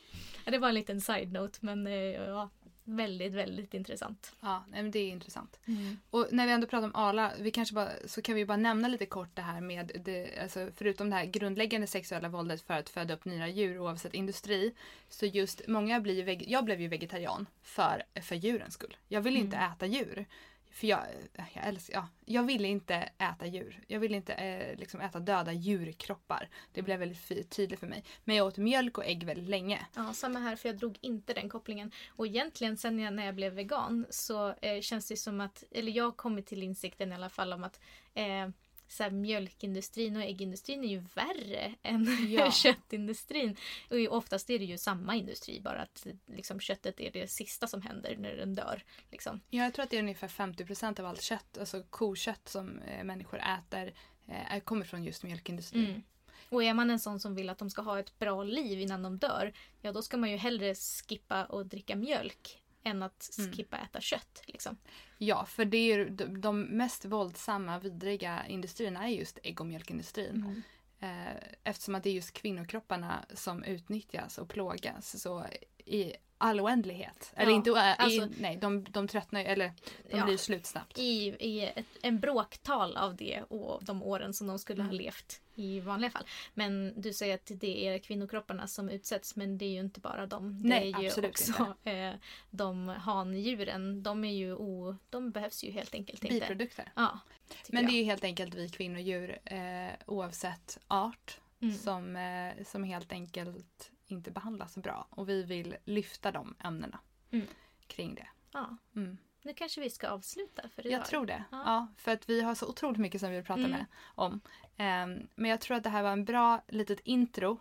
Det 0.45 0.59
var 0.59 0.69
en 0.69 0.75
liten 0.75 1.01
side-note 1.01 1.59
men 1.61 1.87
eh, 1.87 1.95
ja, 1.95 2.51
väldigt, 2.85 3.33
väldigt 3.33 3.75
intressant. 3.75 4.33
Ja, 4.40 4.64
men 4.71 4.90
det 4.90 4.99
är 4.99 5.09
intressant. 5.09 5.61
Mm. 5.66 5.99
Och 6.11 6.29
när 6.31 6.47
vi 6.47 6.53
ändå 6.53 6.66
pratar 6.66 6.87
om 6.87 6.95
Arla, 6.95 7.33
vi 7.38 7.51
kanske 7.51 7.75
bara, 7.75 7.90
så 8.07 8.23
kan 8.23 8.35
vi 8.35 8.47
bara 8.47 8.57
nämna 8.57 8.88
lite 8.88 9.07
kort 9.07 9.31
det 9.35 9.42
här 9.42 9.61
med, 9.61 10.01
det, 10.05 10.38
alltså 10.42 10.68
förutom 10.77 11.11
det 11.11 11.16
här 11.16 11.25
grundläggande 11.25 11.87
sexuella 11.87 12.29
våldet 12.29 12.62
för 12.62 12.75
att 12.75 12.88
föda 12.88 13.14
upp 13.14 13.25
nya 13.25 13.49
djur 13.49 13.79
oavsett 13.79 14.14
industri. 14.14 14.75
Så 15.09 15.27
just 15.27 15.68
många 15.68 16.01
blir 16.01 16.51
jag 16.51 16.64
blev 16.64 16.81
ju 16.81 16.88
vegetarian 16.88 17.47
för, 17.62 18.03
för 18.23 18.35
djurens 18.35 18.75
skull. 18.75 18.97
Jag 19.09 19.21
vill 19.21 19.37
inte 19.37 19.57
mm. 19.57 19.73
äta 19.73 19.87
djur. 19.87 20.27
För 20.73 20.87
jag, 20.87 21.01
jag, 21.35 21.67
älskar, 21.67 21.95
ja, 21.95 22.09
jag 22.25 22.43
ville 22.43 22.69
inte 22.69 22.95
äta 23.19 23.47
djur. 23.47 23.85
Jag 23.87 24.01
ville 24.01 24.17
inte 24.17 24.33
eh, 24.33 24.79
liksom 24.79 25.01
äta 25.01 25.21
döda 25.21 25.53
djurkroppar. 25.53 26.49
Det 26.73 26.83
blev 26.83 26.99
väldigt 26.99 27.51
tydligt 27.51 27.81
för 27.81 27.87
mig. 27.87 28.05
Men 28.25 28.37
jag 28.37 28.47
åt 28.47 28.57
mjölk 28.57 28.99
och 28.99 29.05
ägg 29.05 29.25
väldigt 29.25 29.49
länge. 29.49 29.87
Ja, 29.97 30.13
samma 30.13 30.39
här 30.39 30.57
för 30.57 30.69
jag 30.69 30.79
drog 30.79 30.99
inte 31.01 31.35
den 31.35 31.49
kopplingen. 31.49 31.93
Och 32.09 32.27
egentligen 32.27 32.77
sen 32.77 32.99
jag, 32.99 33.15
när 33.15 33.27
jag 33.27 33.35
blev 33.35 33.53
vegan 33.53 34.07
så 34.11 34.55
eh, 34.63 34.81
känns 34.81 35.09
det 35.09 35.17
som 35.17 35.41
att, 35.41 35.65
eller 35.71 35.93
jag 35.93 36.05
har 36.05 36.13
kommit 36.13 36.47
till 36.47 36.63
insikten 36.63 37.13
i 37.13 37.15
alla 37.15 37.29
fall 37.29 37.53
om 37.53 37.65
att 37.65 37.81
eh, 38.15 38.49
så 38.93 39.03
här, 39.03 39.11
mjölkindustrin 39.11 40.17
och 40.17 40.23
äggindustrin 40.23 40.85
är 40.85 40.89
ju 40.89 41.05
värre 41.15 41.75
än 41.83 42.29
ja. 42.31 42.51
köttindustrin. 42.63 43.57
Och 43.91 44.17
oftast 44.17 44.51
är 44.51 44.59
det 44.59 44.65
ju 44.65 44.79
samma 44.79 45.15
industri 45.17 45.61
bara 45.61 45.83
att 45.83 46.07
liksom, 46.27 46.61
köttet 46.61 47.01
är 47.01 47.11
det 47.11 47.31
sista 47.31 47.67
som 47.67 47.83
händer 47.83 48.17
när 48.17 48.37
den 48.37 48.55
dör. 48.55 48.85
Liksom. 49.11 49.41
Ja, 49.51 49.63
jag 49.63 49.75
tror 49.75 49.83
att 49.83 49.91
det 49.91 49.97
är 49.97 50.03
ungefär 50.03 50.29
50% 50.29 51.01
av 51.01 51.07
allt 51.07 51.23
kött, 51.23 51.59
alltså 51.59 51.83
kokött 51.91 52.49
som 52.49 52.79
eh, 52.79 53.05
människor 53.05 53.41
äter, 53.41 53.93
eh, 54.29 54.61
kommer 54.61 54.85
från 54.85 55.05
just 55.05 55.23
mjölkindustrin. 55.23 55.87
Mm. 55.87 56.03
Och 56.49 56.65
är 56.65 56.75
man 56.75 56.91
en 56.91 57.01
sån 57.01 57.21
som 57.21 57.35
vill 57.35 57.51
att 57.51 57.59
de 57.59 57.71
ska 57.71 57.83
ha 57.83 57.99
ett 57.99 58.19
bra 58.19 58.45
liv 58.45 58.81
innan 58.81 59.03
de 59.03 59.19
dör, 59.19 59.53
ja 59.81 59.93
då 59.93 60.03
ska 60.03 60.17
man 60.17 60.31
ju 60.31 60.37
hellre 60.37 60.75
skippa 60.75 61.45
och 61.45 61.67
dricka 61.67 61.97
mjölk 61.97 62.62
än 62.83 63.03
att 63.03 63.31
mm. 63.38 63.53
skippa 63.53 63.77
mm. 63.77 63.87
äta 63.87 64.01
kött. 64.01 64.42
Liksom. 64.47 64.77
Ja, 65.18 65.45
för 65.45 65.64
det 65.64 65.77
är 65.77 65.99
ju 65.99 66.09
de, 66.11 66.40
de 66.40 66.62
mest 66.62 67.05
våldsamma, 67.05 67.79
vidriga 67.79 68.47
industrierna 68.47 69.05
är 69.05 69.09
just 69.09 69.38
ägg 69.42 69.61
och 69.61 69.66
mjölkindustrin. 69.66 70.37
Mm. 70.37 70.62
Eh, 71.01 71.42
eftersom 71.64 71.95
att 71.95 72.03
det 72.03 72.11
är 72.11 72.14
just 72.14 72.33
kvinnokropparna 72.33 73.25
som 73.35 73.64
utnyttjas 73.64 74.38
och 74.38 74.49
plågas. 74.49 75.21
Så 75.23 75.45
i 75.85 76.12
all 76.43 76.61
oändlighet. 76.61 77.33
Ja, 77.37 77.43
eller 77.43 77.53
inte 77.53 77.81
alltså, 77.81 78.23
i, 78.23 78.31
nej, 78.41 78.57
de, 78.57 78.85
de 78.85 79.09
tröttnar 79.09 79.45
eller 79.45 79.73
de 80.11 80.19
ja, 80.19 80.25
blir 80.25 80.37
slut 80.37 80.67
snabbt. 80.67 80.99
I, 80.99 81.37
i 81.41 81.73
ett, 81.77 81.87
en 82.03 82.21
bråktal 82.21 82.97
av 82.97 83.17
det 83.17 83.43
och 83.43 83.85
de 83.85 84.03
åren 84.03 84.35
som 84.35 84.47
de 84.47 84.59
skulle 84.59 84.81
mm. 84.81 84.91
ha 84.91 84.97
levt 84.97 85.41
i 85.55 85.81
vanliga 85.81 86.11
fall. 86.11 86.25
Men 86.55 87.01
du 87.01 87.13
säger 87.13 87.35
att 87.35 87.51
det 87.55 87.87
är 87.87 87.99
kvinnokropparna 87.99 88.67
som 88.67 88.89
utsätts 88.89 89.37
men 89.37 89.59
det 89.59 89.65
är 89.65 89.71
ju 89.71 89.81
inte 89.81 90.01
bara 90.01 90.27
dem. 90.27 90.63
Det 90.63 90.69
nej, 90.69 90.93
är 90.93 91.01
ju 91.01 91.29
också 91.29 91.75
eh, 91.85 92.13
de 92.51 92.89
handjuren. 92.89 94.03
De, 94.03 94.25
är 94.25 94.33
ju 94.33 94.55
o, 94.55 94.97
de 95.11 95.31
behövs 95.31 95.65
ju 95.65 95.71
helt 95.71 95.95
enkelt 95.95 96.25
inte. 96.25 96.35
Biprodukter. 96.35 96.93
Ja, 96.97 97.19
men 97.69 97.87
det 97.87 97.93
är 97.93 97.99
ju 97.99 98.05
helt 98.05 98.25
enkelt 98.25 98.55
vi 98.55 98.69
kvinnodjur 98.69 99.39
eh, 99.45 99.93
oavsett 100.07 100.79
art 100.89 101.41
mm. 101.61 101.75
som, 101.75 102.17
eh, 102.17 102.65
som 102.65 102.85
helt 102.85 103.13
enkelt 103.13 103.92
inte 104.12 104.31
behandlas 104.31 104.77
bra. 104.77 105.07
Och 105.11 105.29
vi 105.29 105.42
vill 105.42 105.77
lyfta 105.85 106.33
de 106.33 106.55
ämnena 106.59 107.01
mm. 107.31 107.46
kring 107.87 108.14
det. 108.14 108.29
Ja. 108.53 108.77
Mm. 108.96 109.18
Nu 109.42 109.55
kanske 109.55 109.81
vi 109.81 109.90
ska 109.90 110.09
avsluta 110.09 110.68
för 110.68 110.87
idag. 110.87 111.01
Jag 111.01 111.07
tror 111.07 111.27
det. 111.27 111.44
Ja. 111.51 111.62
ja. 111.64 111.87
för 111.96 112.12
att 112.12 112.29
vi 112.29 112.40
har 112.40 112.55
så 112.55 112.68
otroligt 112.68 113.01
mycket 113.01 113.20
som 113.20 113.31
vi 113.31 113.37
vill 113.37 113.44
prata 113.44 113.61
mm. 113.61 113.70
med 113.70 113.87
om. 114.14 114.33
Um, 114.33 115.29
men 115.35 115.51
jag 115.51 115.61
tror 115.61 115.77
att 115.77 115.83
det 115.83 115.90
här 115.90 116.03
var 116.03 116.12
en 116.12 116.25
bra 116.25 116.62
litet 116.68 117.01
intro. 117.01 117.61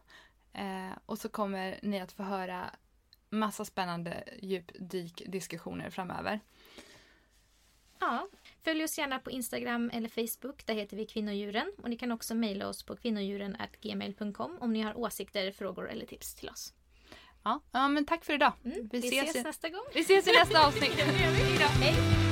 Uh, 0.59 0.97
och 1.05 1.17
så 1.17 1.29
kommer 1.29 1.79
ni 1.83 1.99
att 1.99 2.11
få 2.11 2.23
höra 2.23 2.71
massa 3.29 3.65
spännande 3.65 4.23
djupdykdiskussioner 4.41 5.89
framöver. 5.89 6.39
Ja, 7.99 8.27
Följ 8.63 8.83
oss 8.83 8.97
gärna 8.97 9.19
på 9.19 9.31
Instagram 9.31 9.91
eller 9.93 10.09
Facebook. 10.09 10.65
Där 10.65 10.73
heter 10.73 10.97
vi 10.97 11.05
Kvinnodjuren. 11.05 11.71
Och 11.83 11.89
ni 11.89 11.97
kan 11.97 12.11
också 12.11 12.35
mejla 12.35 12.67
oss 12.67 12.83
på 12.83 12.95
kvinnodjuren.gmail.com 12.95 14.57
om 14.61 14.73
ni 14.73 14.81
har 14.81 14.97
åsikter, 14.97 15.51
frågor 15.51 15.89
eller 15.89 16.05
tips 16.05 16.35
till 16.35 16.49
oss. 16.49 16.73
Ja, 17.43 17.61
ja 17.71 17.87
men 17.87 18.05
tack 18.05 18.25
för 18.25 18.33
idag. 18.33 18.53
Mm, 18.65 18.89
vi, 18.91 18.99
vi 18.99 19.07
ses, 19.07 19.29
ses 19.29 19.43
nästa 19.43 19.69
gång. 19.69 19.85
Vi 19.93 20.01
ses 20.01 20.27
i 20.27 20.31
nästa 20.31 20.59
avsnitt. 20.67 20.91
Hej! 20.91 22.30